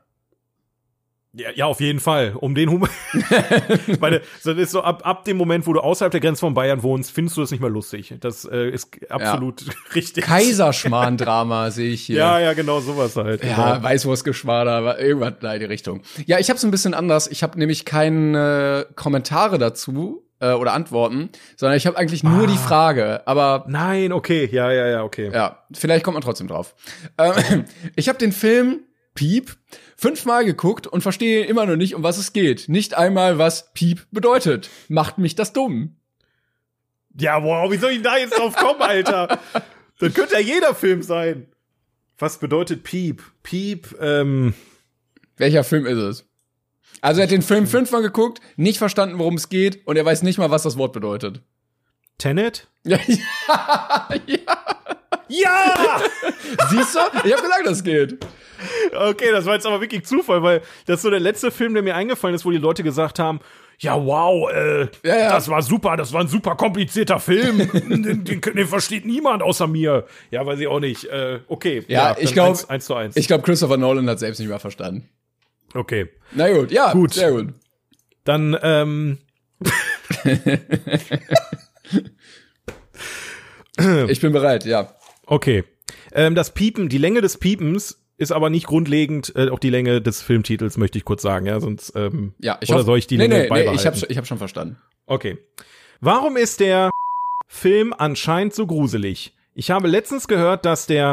[1.34, 2.34] Ja, ja, auf jeden Fall.
[2.38, 2.90] Um den Humor.
[3.88, 6.42] ich meine, so, das ist so ab, ab dem Moment, wo du außerhalb der Grenze
[6.42, 8.14] von Bayern wohnst, findest du das nicht mehr lustig.
[8.20, 9.64] Das äh, ist absolut
[9.96, 10.26] richtig.
[10.26, 12.18] Kaiserschmarrn-Drama sehe ich hier.
[12.18, 13.46] Ja, ja, genau sowas halt.
[13.46, 13.84] Ja, genau.
[13.88, 16.02] Weißwurstgeschwader, wa- irgendwas in die Richtung.
[16.26, 17.28] Ja, ich habe es ein bisschen anders.
[17.32, 22.48] Ich habe nämlich keine Kommentare dazu äh, oder Antworten, sondern ich habe eigentlich nur Ah.
[22.52, 23.26] die Frage.
[23.26, 25.32] Aber Nein, okay, ja, ja, ja, okay.
[25.34, 26.76] ja, vielleicht kommt man trotzdem drauf.
[27.18, 27.66] Ähm,
[27.96, 28.82] ich habe den Film
[29.14, 29.56] Piep
[29.98, 32.68] fünfmal geguckt und verstehe immer noch nicht, um was es geht.
[32.70, 34.70] Nicht einmal, was Piep bedeutet.
[34.90, 35.96] Macht mich das dumm.
[37.20, 39.38] Ja, wow, wie soll ich da jetzt drauf kommen, Alter?
[40.00, 41.48] Das könnte ja jeder Film sein.
[42.18, 43.22] Was bedeutet Piep?
[43.44, 44.54] Piep, ähm,
[45.38, 46.31] Welcher Film ist es?
[47.02, 50.22] Also er hat den Film fünfmal geguckt, nicht verstanden, worum es geht und er weiß
[50.24, 51.42] nicht mal, was das Wort bedeutet.
[52.18, 52.68] Tenet?
[52.84, 53.18] Ja, ja,
[54.28, 54.38] ja.
[55.28, 56.02] Ja!
[56.70, 57.00] Siehst du?
[57.24, 58.18] Ich habe gesagt, das geht.
[58.94, 61.82] Okay, das war jetzt aber wirklich Zufall, weil das ist so der letzte Film, der
[61.84, 63.40] mir eingefallen ist, wo die Leute gesagt haben,
[63.80, 65.30] ja, wow, äh, Ja, ja.
[65.32, 67.58] das war super, das war ein super komplizierter Film.
[68.04, 70.06] den, den, den versteht niemand außer mir.
[70.30, 71.06] Ja, weiß ich auch nicht.
[71.06, 71.84] Äh, okay.
[71.88, 73.16] Ja, ich dann glaub- Eins, eins zu eins.
[73.16, 75.10] Ich glaube, Christopher Nolan hat selbst nicht mehr verstanden.
[75.74, 76.10] Okay.
[76.34, 77.14] Na gut, ja, Gut.
[77.14, 77.54] sehr gut.
[78.24, 79.18] Dann, ähm,
[84.10, 84.94] Ich bin bereit, ja.
[85.26, 85.64] Okay.
[86.14, 90.02] Ähm, das Piepen, die Länge des Piepens ist aber nicht grundlegend, äh, auch die Länge
[90.02, 93.08] des Filmtitels möchte ich kurz sagen, ja, sonst ähm, Ja, ich oder hoffe- soll ich
[93.08, 93.80] die nee, Länge nee, nee, beibehalten?
[93.80, 94.78] ich habe ich hab schon verstanden.
[95.08, 95.38] Okay.
[96.02, 96.92] Warum ist der
[97.48, 99.34] Film anscheinend so gruselig?
[99.56, 101.12] Ich habe letztens gehört, dass der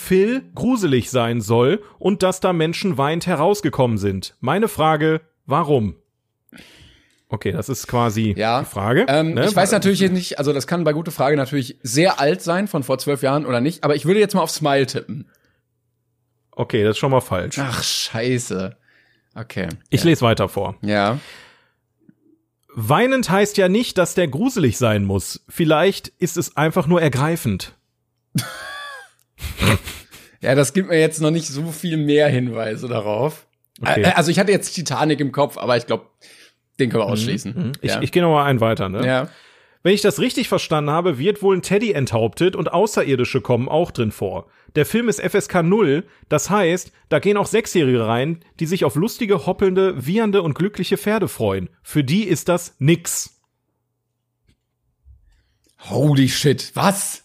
[0.00, 4.34] Phil gruselig sein soll und dass da Menschen weinend herausgekommen sind.
[4.40, 5.94] Meine Frage, warum?
[7.28, 8.60] Okay, das ist quasi Ja.
[8.60, 9.04] die Frage.
[9.08, 9.44] Ähm, ne?
[9.46, 12.66] Ich weiß natürlich jetzt nicht, also das kann bei gute Frage natürlich sehr alt sein,
[12.66, 15.28] von vor zwölf Jahren oder nicht, aber ich würde jetzt mal auf Smile tippen.
[16.50, 17.58] Okay, das ist schon mal falsch.
[17.60, 18.76] Ach, scheiße.
[19.36, 19.68] Okay.
[19.90, 20.76] Ich lese weiter vor.
[20.82, 21.18] Ja.
[22.74, 25.44] Weinend heißt ja nicht, dass der gruselig sein muss.
[25.48, 27.76] Vielleicht ist es einfach nur ergreifend.
[30.40, 33.46] Ja, das gibt mir jetzt noch nicht so viel mehr Hinweise darauf.
[33.80, 34.02] Okay.
[34.02, 36.06] Äh, Also ich hatte jetzt Titanic im Kopf, aber ich glaube,
[36.78, 37.72] den können wir ausschließen.
[37.82, 38.02] Ich, ja.
[38.02, 38.88] ich gehe noch mal einen weiter.
[38.88, 39.06] Ne?
[39.06, 39.28] ja.
[39.82, 43.90] Wenn ich das richtig verstanden habe, wird wohl ein Teddy enthauptet und Außerirdische kommen auch
[43.90, 44.46] drin vor.
[44.76, 48.94] Der Film ist FSK 0, das heißt, da gehen auch Sechsjährige rein, die sich auf
[48.94, 51.70] lustige, hoppelnde, wiehernde und glückliche Pferde freuen.
[51.82, 53.40] Für die ist das nix.
[55.88, 57.24] Holy shit, was?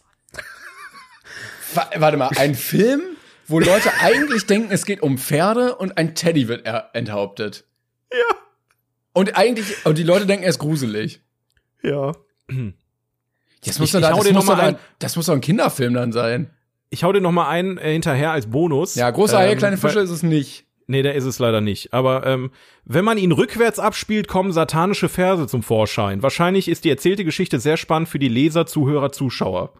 [1.75, 3.01] Wa- Warte mal, ein Film,
[3.47, 7.65] wo Leute eigentlich denken, es geht um Pferde und ein Teddy wird enthauptet.
[8.11, 8.35] Ja.
[9.13, 11.21] Und eigentlich, und die Leute denken, er ist gruselig.
[11.83, 12.13] Ja.
[13.65, 16.51] Das muss, Ich- da, das, muss da, ein- das muss doch ein Kinderfilm dann sein.
[16.89, 18.95] Ich hau dir noch mal einen äh, hinterher als Bonus.
[18.95, 20.65] Ja, große Haie, Ähm, kleine Fische ist es nicht.
[20.87, 21.93] Nee, der ist es leider nicht.
[21.93, 22.51] Aber ähm,
[22.85, 26.21] wenn man ihn rückwärts abspielt, kommen satanische Verse zum Vorschein.
[26.21, 29.73] Wahrscheinlich ist die erzählte Geschichte sehr spannend für die Leser, Zuhörer, Zuschauer.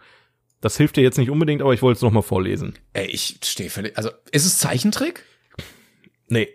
[0.65, 2.73] Das hilft dir jetzt nicht unbedingt, aber ich wollte es noch mal vorlesen.
[2.93, 3.95] Ey, ich stehe völlig.
[3.99, 5.23] Also, ist es Zeichentrick?
[6.27, 6.49] Nee.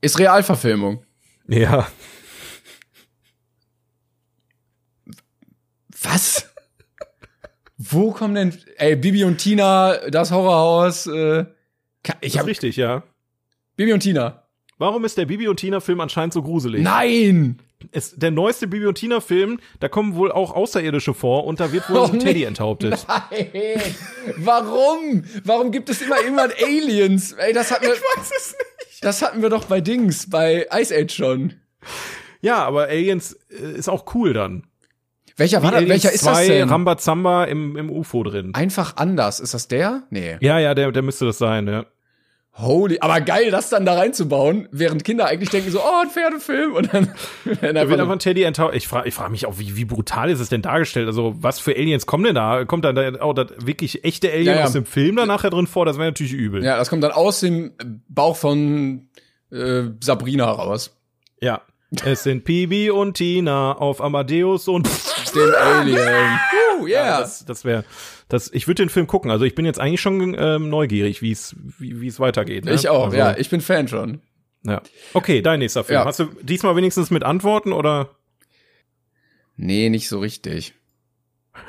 [0.00, 1.04] Ist Realverfilmung?
[1.46, 1.86] Ja.
[6.02, 6.50] Was?
[7.76, 8.58] Wo kommen denn.
[8.76, 11.44] Ey, Bibi und Tina, das Horrorhaus, äh.
[12.20, 13.04] Ich hab richtig, ja.
[13.76, 14.48] Bibi und Tina.
[14.78, 16.82] Warum ist der Bibi und Tina Film anscheinend so gruselig?
[16.82, 17.62] Nein!
[17.92, 21.72] Es, der neueste Bibi und Tina Film, da kommen wohl auch Außerirdische vor und da
[21.72, 22.44] wird wohl Oh, ein Teddy nee.
[22.44, 23.06] enthauptet.
[23.30, 23.80] Nein!
[24.36, 25.24] Warum?
[25.44, 27.32] Warum gibt es immer irgendwann Aliens?
[27.32, 27.90] Ey, das hatten wir.
[27.92, 28.56] weiß es
[28.88, 29.04] nicht.
[29.04, 31.54] Das hatten wir doch bei Dings, bei Ice Age schon.
[32.40, 34.64] Ja, aber Aliens äh, ist auch cool dann.
[35.36, 35.72] Welcher war?
[35.72, 36.68] Aliens Welcher ist das 2 denn?
[36.68, 38.54] Rambazamba im, im UFO drin.
[38.54, 39.38] Einfach anders.
[39.38, 40.02] Ist das der?
[40.10, 40.36] Nee.
[40.40, 41.86] Ja, ja, der, der müsste das sein, ja.
[42.58, 46.74] Holy, aber geil, das dann da reinzubauen, während Kinder eigentlich denken so, oh, ein Pferdefilm
[46.74, 47.08] und dann
[47.44, 48.74] werden Da wird einfach einfach ein Teddy enttaucht.
[48.74, 51.06] Ich frage ich frag mich auch, wie, wie brutal ist es denn dargestellt?
[51.06, 52.64] Also, was für Aliens kommen denn da?
[52.64, 54.64] Kommt da da auch das wirklich echte Alien Ja, ja.
[54.64, 55.86] aus dem Film da nachher drin vor?
[55.86, 56.64] Das wäre natürlich übel.
[56.64, 57.72] Ja, das kommt dann aus dem
[58.08, 59.08] Bauch von
[59.52, 60.96] äh, Sabrina raus.
[61.40, 61.62] ja.
[62.04, 64.86] Es sind Pibi und Tina auf Amadeus und
[65.34, 66.38] Dem Alien.
[66.80, 67.20] Uh, Ja, yeah.
[67.20, 67.84] das, das wäre,
[68.28, 69.30] das, ich würde den Film gucken.
[69.30, 72.64] Also ich bin jetzt eigentlich schon ähm, neugierig, wie es wie wie es weitergeht.
[72.64, 72.74] Ne?
[72.74, 73.36] ich auch, also, ja.
[73.36, 74.20] Ich bin Fan schon.
[74.64, 74.82] ja.
[75.14, 76.00] Okay, dein nächster Film.
[76.00, 76.04] Ja.
[76.04, 78.10] Hast du diesmal wenigstens mit Antworten oder?
[79.56, 80.74] Nee, nicht so richtig.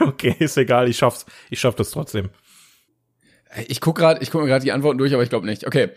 [0.00, 0.88] Okay, ist egal.
[0.88, 1.24] Ich schaff's.
[1.50, 2.30] Ich schaff das trotzdem.
[3.68, 5.66] Ich guck gerade, ich guck mir gerade die Antworten durch, aber ich glaube nicht.
[5.66, 5.90] Okay.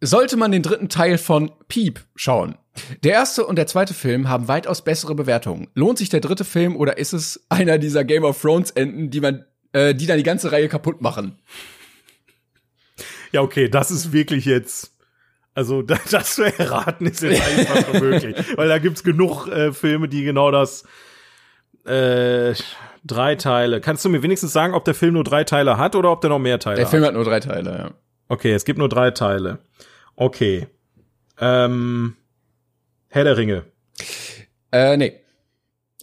[0.00, 2.56] Sollte man den dritten Teil von Piep schauen?
[3.02, 5.68] Der erste und der zweite Film haben weitaus bessere Bewertungen.
[5.74, 9.20] Lohnt sich der dritte Film oder ist es einer dieser Game of Thrones Enden, die
[9.20, 11.38] man, äh, die dann die ganze Reihe kaputt machen?
[13.32, 14.92] Ja, okay, das ist wirklich jetzt.
[15.54, 20.08] Also da- das zu erraten ist jetzt fast unmöglich, weil da gibt's genug äh, Filme,
[20.08, 20.84] die genau das
[21.84, 22.54] äh,
[23.04, 23.80] drei Teile.
[23.80, 26.30] Kannst du mir wenigstens sagen, ob der Film nur drei Teile hat oder ob der
[26.30, 26.90] noch mehr Teile Der hat?
[26.90, 27.90] Film hat nur drei Teile, ja.
[28.28, 29.58] Okay, es gibt nur drei Teile.
[30.20, 30.66] Okay.
[31.40, 32.14] Ähm,
[33.08, 33.64] Herr der Ringe.
[34.70, 35.14] Äh, nee.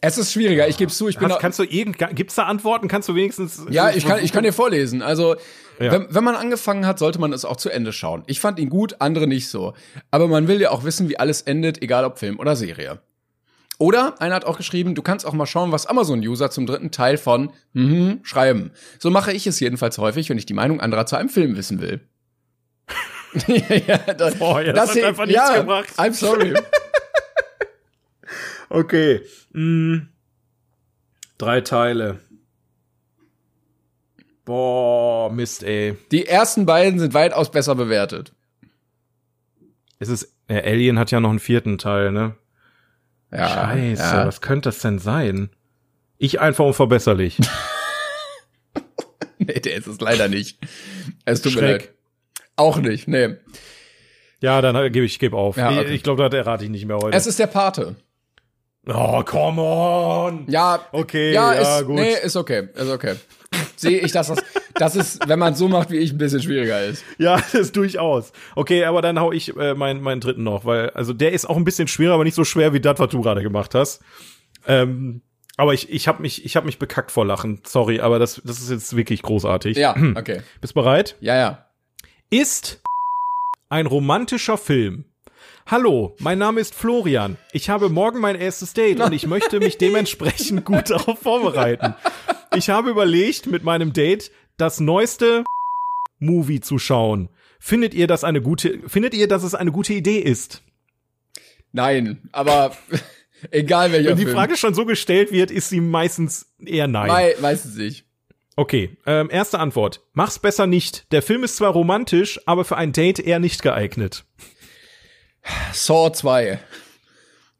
[0.01, 2.45] Es ist schwieriger, ich gebe zu, ich bin Hast, da, kannst du irgend, gibt's da
[2.45, 2.87] Antworten?
[2.87, 5.03] Kannst du wenigstens Ja, ich kann, ich kann dir vorlesen.
[5.03, 5.35] Also,
[5.79, 5.91] Ja.
[5.91, 8.23] wenn, wenn man angefangen hat, sollte man es auch zu Ende schauen.
[8.25, 9.75] Ich fand ihn gut, andere nicht so.
[10.09, 12.99] Aber man will ja auch wissen, wie alles endet, egal ob Film oder Serie.
[13.77, 17.17] Oder einer hat auch geschrieben, du kannst auch mal schauen, was Amazon-User zum dritten Teil
[17.17, 18.71] von mhm, schreiben.
[18.97, 21.81] So mache ich es jedenfalls häufig, wenn ich die Meinung anderer zu einem Film wissen
[21.81, 22.01] will.
[23.47, 25.89] Ja, das, Boah, ja, das hat hier- einfach nichts ja, gebracht.
[25.97, 26.53] I'm sorry.
[28.69, 29.21] Okay.
[29.53, 30.09] Mm.
[31.37, 32.19] Drei Teile.
[34.43, 35.95] Boah, Mist, ey.
[36.11, 38.33] Die ersten beiden sind weitaus besser bewertet.
[39.99, 42.35] Es ist, äh, Alien hat ja noch einen vierten Teil, ne?
[43.31, 44.27] Ja, Scheiße, ja.
[44.27, 45.49] was könnte das denn sein?
[46.17, 47.37] Ich einfach unverbesserlich.
[49.39, 50.57] Nee, der ist es leider nicht.
[51.23, 51.81] Es tut mir Schreck.
[51.83, 51.93] leid.
[52.57, 53.35] Auch nicht, nee.
[54.41, 55.55] ja, dann äh, gebe ich, gebe auf.
[55.57, 55.93] Ja, Ich- okay.
[55.95, 57.15] Ich glaube, das errate ich nicht mehr heute.
[57.15, 57.95] Es ist der Pate.
[58.87, 60.45] oh, come on!
[60.49, 61.95] Ja, Okay, ja, ja, ist, gut.
[61.95, 63.15] nee, ist okay, ist okay.
[63.75, 64.39] Sehe ich, dass das,
[64.75, 67.03] das ist, wenn man es so macht wie ich, ein bisschen schwieriger ist.
[67.17, 68.31] Ja, das ist durchaus.
[68.55, 71.57] Okay, aber dann hau ich äh, meinen, meinen dritten noch, weil, also der ist auch
[71.57, 74.01] ein bisschen schwerer, aber nicht so schwer wie das, was du gerade gemacht hast.
[74.67, 75.21] Ähm,
[75.57, 77.61] aber ich, ich habe mich, ich hab mich bekackt vor Lachen.
[77.65, 79.77] Sorry, aber das, das ist jetzt wirklich großartig.
[79.77, 80.41] Ja, okay.
[80.61, 81.15] Bist bereit?
[81.19, 81.66] Ja, ja.
[82.29, 82.81] Ist
[83.69, 85.05] ein romantischer Film.
[85.65, 87.37] Hallo, mein Name ist Florian.
[87.53, 91.95] Ich habe morgen mein erstes Date und ich möchte mich dementsprechend gut darauf vorbereiten.
[92.53, 95.45] Ich habe überlegt, mit meinem Date das neueste
[96.19, 97.29] Movie zu schauen.
[97.59, 100.63] Findet ihr das eine gute, findet ihr, dass es eine gute Idee ist?
[101.71, 102.75] Nein, aber
[103.51, 104.35] egal welcher Wenn die Film.
[104.35, 107.07] Frage schon so gestellt wird, ist sie meistens eher nein.
[107.07, 108.06] Mei, meistens nicht.
[108.57, 110.01] Okay, ähm, erste Antwort.
[110.13, 111.11] Mach's besser nicht.
[111.11, 114.25] Der Film ist zwar romantisch, aber für ein Date eher nicht geeignet.
[115.73, 116.59] Saw 2.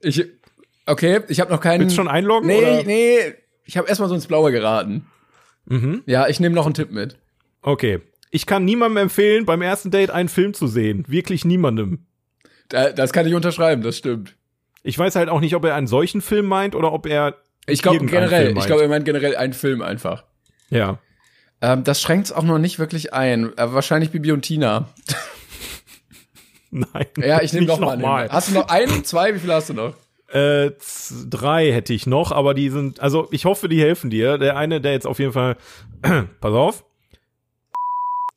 [0.01, 0.25] Ich,
[0.87, 1.81] okay, ich habe noch keinen.
[1.81, 2.47] Willst du schon einloggen?
[2.47, 2.83] Nee, oder?
[2.83, 3.19] nee,
[3.63, 5.05] ich habe erstmal so ins Blaue geraten.
[5.65, 6.01] Mhm.
[6.07, 7.15] Ja, ich nehme noch einen Tipp mit.
[7.61, 7.99] Okay.
[8.31, 11.05] Ich kann niemandem empfehlen, beim ersten Date einen Film zu sehen.
[11.07, 12.07] Wirklich niemandem.
[12.69, 14.35] Da, das kann ich unterschreiben, das stimmt.
[14.81, 17.35] Ich weiß halt auch nicht, ob er einen solchen Film meint oder ob er.
[17.67, 20.23] Ich glaube generell, ich glaube, er meint generell einen Film einfach.
[20.69, 20.99] Ja.
[21.61, 23.57] Ähm, das schränkt es auch noch nicht wirklich ein.
[23.57, 24.89] Äh, wahrscheinlich Bibi und Tina.
[26.71, 27.07] Nein.
[27.17, 27.97] Ja, ich nehme nicht noch mal.
[27.97, 28.29] nochmal.
[28.29, 29.33] Hast du noch einen, zwei?
[29.33, 29.93] Wie viele hast du noch?
[30.29, 30.71] Äh,
[31.29, 34.37] drei hätte ich noch, aber die sind, also ich hoffe, die helfen dir.
[34.37, 35.55] Der eine, der jetzt auf jeden Fall,
[36.01, 36.83] pass auf,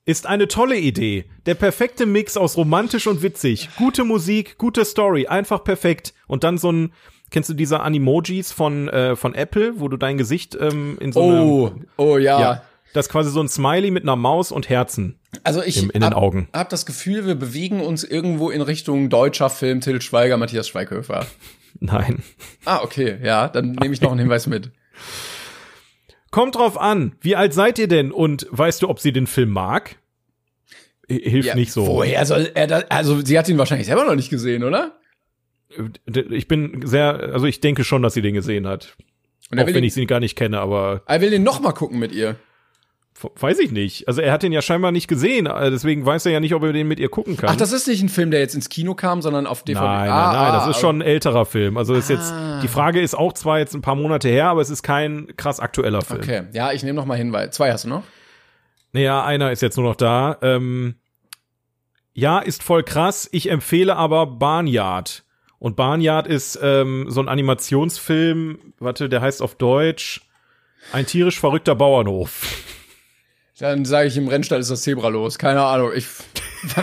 [0.07, 1.25] ist eine tolle Idee.
[1.47, 3.69] Der perfekte Mix aus romantisch und witzig.
[3.77, 6.15] Gute Musik, gute Story, einfach perfekt.
[6.27, 6.93] Und dann so ein,
[7.31, 11.21] kennst du diese Animojis von, äh, von Apple, wo du dein Gesicht ähm, in so
[11.21, 12.41] Oh, eine, oh ja.
[12.41, 12.63] ja,
[12.93, 16.01] das ist quasi so ein Smiley mit einer Maus und Herzen Also ich im, in
[16.01, 16.49] den hab, Augen.
[16.53, 21.27] hab das Gefühl, wir bewegen uns irgendwo in Richtung deutscher Film Till Schweiger, Matthias Schweighöfer.
[21.81, 22.23] Nein.
[22.65, 24.71] Ah, okay, ja, dann nehme ich noch einen Hinweis mit.
[26.31, 27.17] Kommt drauf an.
[27.21, 28.13] Wie alt seid ihr denn?
[28.13, 29.97] Und weißt du, ob sie den Film mag?
[31.09, 31.87] Hilft Ja, nicht so.
[31.87, 32.85] Woher soll er das?
[32.89, 35.00] Also, sie hat ihn wahrscheinlich selber noch nicht gesehen, oder?
[36.07, 38.97] Ich bin sehr, also ich denke schon, dass sie den gesehen hat.
[39.51, 41.73] Und auch wenn ihn, ich sie gar nicht kenne, aber er will den noch mal
[41.73, 42.37] gucken mit ihr.
[43.39, 44.09] Weiß ich nicht.
[44.09, 46.63] Also er hat den ja scheinbar nicht gesehen, äh, deswegen weiß er ja nicht, ob
[46.63, 47.51] er den mit ihr gucken kann.
[47.51, 49.85] Ach, das ist nicht ein Film, der jetzt ins Kino kam, sondern auf DVD.
[49.85, 51.77] Nein, nein, Ah, nein, das ah, ist schon ein älterer Film.
[51.77, 52.61] Also ist jetzt, Ah.
[52.63, 55.61] die Frage ist auch zwar jetzt ein paar Monate her, aber es ist kein krass
[55.61, 56.21] aktueller Film.
[56.21, 58.05] Okay, ja, ich nehme noch mal hin, weil zwei hast du noch.
[58.93, 60.39] Naja, einer ist jetzt nur noch da.
[60.41, 60.95] Ähm,
[62.15, 63.29] ja, ist voll krass.
[63.33, 65.25] Ich empfehle aber Barnyard.
[65.61, 70.23] Und Barnyard ist ähm, so ein Animationsfilm, warte, der heißt auf Deutsch
[70.91, 72.65] Ein tierisch verrückter Bauernhof.
[73.59, 75.39] Dann sage ich, im Rennstall ist das Zebra los.
[75.39, 75.93] Keine Ahnung.
[75.95, 76.07] Ich,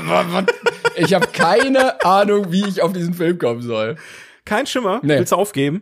[0.95, 3.95] ich habe keine Ahnung, wie ich auf diesen Film kommen soll.
[4.45, 4.99] Kein Schimmer.
[5.01, 5.17] Nee.
[5.17, 5.81] Willst du aufgeben?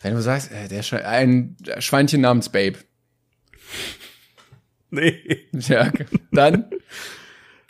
[0.00, 2.78] Wenn du sagst, äh, der Schwe ein Schweinchen namens Babe.
[4.90, 5.48] Nee.
[5.52, 5.90] Ja,
[6.30, 6.70] dann.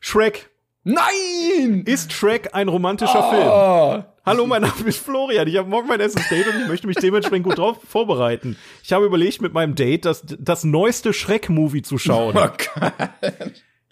[0.00, 0.50] Shrek.
[0.84, 1.84] Nein!
[1.86, 3.46] Ist Shrek ein romantischer Film?
[3.46, 4.02] Oh.
[4.24, 5.46] Hallo, mein Name ist Florian.
[5.46, 8.56] Ich habe morgen mein erstes Date und ich möchte mich dementsprechend gut drauf vorbereiten.
[8.82, 12.36] Ich habe überlegt, mit meinem Date das, das neueste Shrek-Movie zu schauen.
[12.36, 12.92] Oh Gott.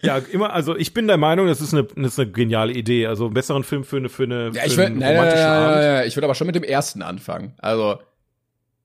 [0.01, 3.07] Ja, immer, also ich bin der Meinung, das ist eine, das ist eine geniale Idee.
[3.07, 5.17] Also einen besseren Film für eine, für eine, Ja, ich für würde einen nein, nein,
[5.17, 5.75] romantischen nein, Abend.
[5.75, 7.53] nein, nein, ich würde aber schon mit dem ersten anfangen.
[7.59, 7.99] Also,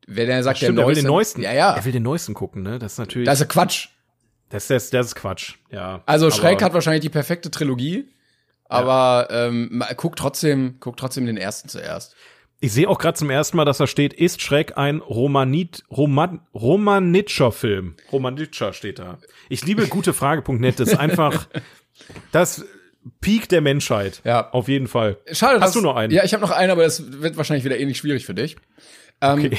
[0.07, 1.43] wenn er sagt, Stimmt, der er will neueste, den neuesten.
[1.43, 1.75] Ja, ja.
[1.75, 2.79] Er will den neuesten gucken, ne?
[2.79, 3.27] Das ist natürlich.
[3.27, 3.89] Das ist Quatsch.
[4.51, 5.55] Das, das, das ist Quatsch.
[5.71, 6.03] Ja.
[6.07, 8.09] Also Schreck hat wahrscheinlich die perfekte Trilogie,
[8.69, 12.15] aber ähm, ma- guck trotzdem, guck trotzdem den ersten zuerst.
[12.59, 16.41] Ich sehe auch gerade zum ersten Mal, dass da steht, ist Schreck ein Romanit, Roman,
[16.55, 17.97] Romanitscher Film.
[18.11, 19.19] Romanitscher steht da.
[19.51, 20.81] Ich liebe gutefrage.net.
[20.81, 21.49] Das ist einfach
[22.33, 22.65] das
[23.21, 24.23] Peak der Menschheit.
[24.25, 24.51] Ja.
[24.53, 25.19] Auf jeden Fall.
[25.33, 26.13] Schade, Hast dass- du noch einen?
[26.13, 28.57] Ja, ich habe noch einen, aber das wird wahrscheinlich wieder ähnlich schwierig für dich.
[29.21, 29.59] Ähm, Okay.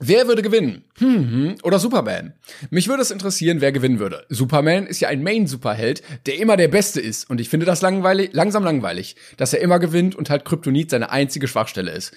[0.00, 0.84] Wer würde gewinnen?
[0.98, 2.34] Hm, hm, oder Superman?
[2.70, 4.26] Mich würde es interessieren, wer gewinnen würde.
[4.28, 7.30] Superman ist ja ein Main-Superheld, der immer der Beste ist.
[7.30, 11.10] Und ich finde das langweilig, langsam langweilig, dass er immer gewinnt und halt Kryptonit seine
[11.10, 12.12] einzige Schwachstelle ist.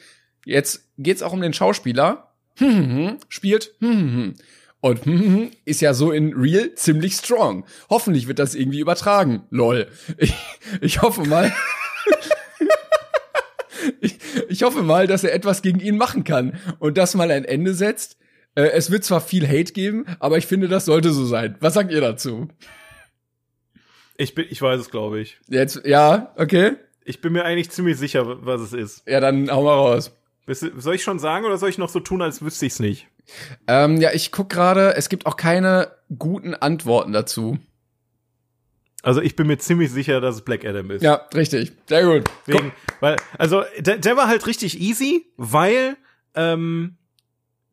[0.45, 2.31] Jetzt geht's auch um den Schauspieler.
[2.57, 4.33] Hm, hm, hm, spielt hm, hm, hm.
[4.79, 7.65] Und hm, hm, hm, ist ja so in Real ziemlich strong.
[7.89, 9.43] Hoffentlich wird das irgendwie übertragen.
[9.49, 9.87] Lol.
[10.17, 10.33] Ich,
[10.81, 11.53] ich hoffe mal.
[14.01, 14.17] Ich,
[14.49, 17.73] ich hoffe mal, dass er etwas gegen ihn machen kann und das mal ein Ende
[17.73, 18.17] setzt.
[18.55, 21.55] Äh, es wird zwar viel Hate geben, aber ich finde, das sollte so sein.
[21.59, 22.47] Was sagt ihr dazu?
[24.17, 25.39] Ich bin, ich weiß es, glaube ich.
[25.47, 26.73] Jetzt, ja, okay.
[27.05, 29.07] Ich bin mir eigentlich ziemlich sicher, was es ist.
[29.07, 30.11] Ja, dann hau mal raus.
[30.47, 33.07] Soll ich schon sagen oder soll ich noch so tun, als wüsste ich's nicht?
[33.67, 37.59] Ähm, ja, ich guck gerade, es gibt auch keine guten Antworten dazu.
[39.03, 41.01] Also ich bin mir ziemlich sicher, dass es Black Adam ist.
[41.03, 41.71] Ja, richtig.
[41.87, 42.23] Sehr gut.
[42.47, 45.95] Deswegen, weil, also, der, der war halt richtig easy, weil,
[46.35, 46.97] ähm,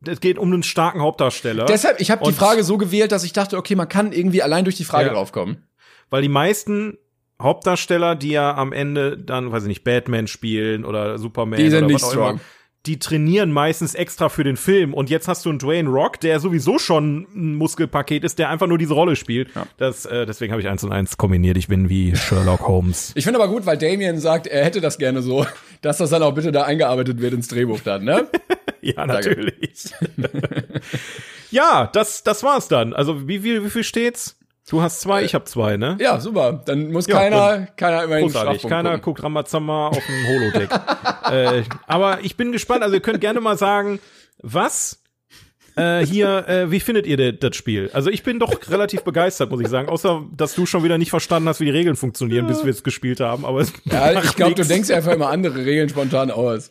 [0.06, 1.64] es geht um einen starken Hauptdarsteller.
[1.64, 4.64] Deshalb, ich habe die Frage so gewählt, dass ich dachte, okay, man kann irgendwie allein
[4.64, 5.12] durch die Frage Ja.
[5.14, 5.66] draufkommen.
[6.10, 6.98] weil die meisten
[7.40, 11.78] Hauptdarsteller, die ja am Ende dann, weiß ich nicht, Batman spielen oder Superman Die sind
[11.78, 12.30] oder nicht was auch strong.
[12.32, 12.40] immer,
[12.86, 14.92] die trainieren meistens extra für den Film.
[14.92, 18.66] Und jetzt hast du einen Dwayne Rock, der sowieso schon ein Muskelpaket ist, der einfach
[18.66, 19.54] nur diese Rolle spielt.
[19.54, 19.66] Ja.
[19.78, 21.56] Das, äh, deswegen habe ich eins und eins kombiniert.
[21.56, 23.12] Ich bin wie Sherlock Holmes.
[23.24, 25.46] Ich finde aber gut, weil Damien sagt, er hätte das gerne so,
[25.80, 28.28] dass das dann auch bitte da eingearbeitet wird ins Drehbuch dann, ne?
[28.82, 29.84] ja, natürlich.
[31.50, 32.92] ja, das, das war's dann.
[32.92, 34.36] Also wie viel, wie viel steht's?
[34.68, 35.98] Du hast zwei, ich habe zwei, ne?
[36.00, 36.62] Ja, super.
[36.64, 38.62] Dann muss Ja, keiner, keiner immerhin Großartig.
[38.62, 39.02] Keiner gucken.
[39.02, 40.70] guckt Ramazamba auf dem Holodeck.
[41.30, 42.82] äh, aber ich bin gespannt.
[42.82, 44.00] Also ihr könnt gerne mal sagen,
[44.38, 45.02] was
[45.76, 47.90] äh, hier, äh, wie findet ihr das Spiel?
[47.92, 49.90] Also ich bin doch relativ begeistert, muss ich sagen.
[49.90, 52.82] Außer, dass du schon wieder nicht verstanden hast, wie die Regeln funktionieren, bis wir es
[52.82, 53.44] gespielt haben.
[53.44, 56.70] Aber es Ja, ich glaube, du denkst einfach immer andere Regeln spontan aus.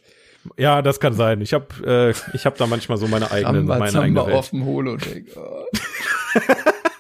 [0.58, 1.42] Ja, das kann sein.
[1.42, 4.36] Ich habe äh, ich hab da manchmal so meine eigene, meine eigene Welt.
[4.36, 5.26] auf dem Holodeck.
[5.36, 5.66] Oh.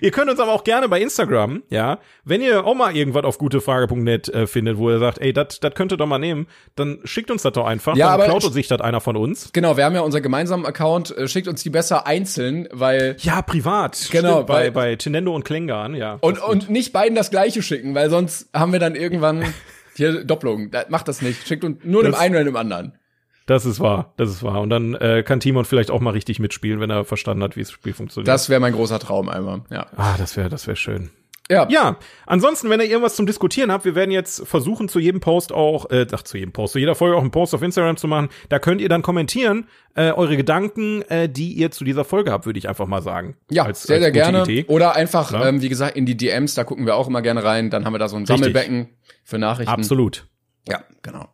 [0.00, 3.38] Ihr könnt uns aber auch gerne bei Instagram, ja, wenn ihr auch mal irgendwas auf
[3.38, 7.30] gutefrage.net äh, findet, wo ihr sagt, ey, das könnt ihr doch mal nehmen, dann schickt
[7.30, 7.96] uns das doch einfach.
[7.96, 9.50] Ja, dann aber- klaut sich das einer von uns.
[9.52, 11.16] Genau, wir haben ja unseren gemeinsamen Account.
[11.16, 14.08] Äh, Schickt uns die besser einzeln, weil Ja, privat.
[14.10, 16.18] Genau, Stimmt, bei, bei Tinendo und Klängern, ja.
[16.20, 19.44] und und nicht beiden das gleiche schicken, weil sonst haben wir dann irgendwann
[19.96, 20.70] hier Doppelung.
[20.70, 21.46] Da- Macht das nicht.
[21.46, 22.98] Schickt uns nur dem Das- einen oder dem anderen.
[23.46, 24.60] Das ist wahr, das ist wahr.
[24.60, 27.60] Und dann äh, kann Timon vielleicht auch mal richtig mitspielen, wenn er verstanden hat, wie
[27.60, 28.26] das Spiel funktioniert.
[28.28, 29.62] Das wäre mein großer Traum einmal.
[29.70, 29.86] Ja.
[29.96, 31.10] ah, das wäre das wäre schön.
[31.48, 31.68] Ja.
[31.70, 35.52] Ja, ansonsten, wenn ihr irgendwas zum Diskutieren habt, wir werden jetzt versuchen, zu jedem Post
[35.52, 38.08] auch, äh, ach, zu jedem Post, zu jeder Folge auch einen Post auf Instagram zu
[38.08, 38.30] machen.
[38.48, 42.46] Da könnt ihr dann kommentieren, äh, eure Gedanken, äh, die ihr zu dieser Folge habt,
[42.46, 43.36] würde ich einfach mal sagen.
[43.48, 44.42] Ja, Als- sehr, als sehr gerne.
[44.42, 44.64] Idee.
[44.66, 45.46] Oder einfach, Klar.
[45.46, 47.70] ähm, wie gesagt, in die DMs, da gucken wir auch immer gerne rein.
[47.70, 48.38] Dann haben wir da so ein Richtig.
[48.38, 48.88] Sammelbecken
[49.22, 49.72] für Nachrichten.
[49.72, 50.26] Absolut.
[50.68, 51.28] Ja, genau.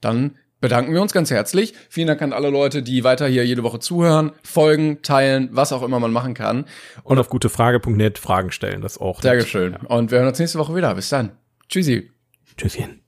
[0.00, 1.74] Dann bedanken wir uns ganz herzlich.
[1.88, 5.82] Vielen Dank an alle Leute, die weiter hier jede Woche zuhören, folgen, teilen, was auch
[5.82, 6.64] immer man machen kann.
[7.02, 9.22] Und auf gutefrage.net Fragen stellen, das auch.
[9.22, 9.48] Sehr nett.
[9.48, 9.76] schön.
[9.76, 10.94] Und wir hören uns nächste Woche wieder.
[10.94, 11.32] Bis dann.
[11.68, 12.10] Tschüssi.
[12.56, 13.07] Tschüsschen.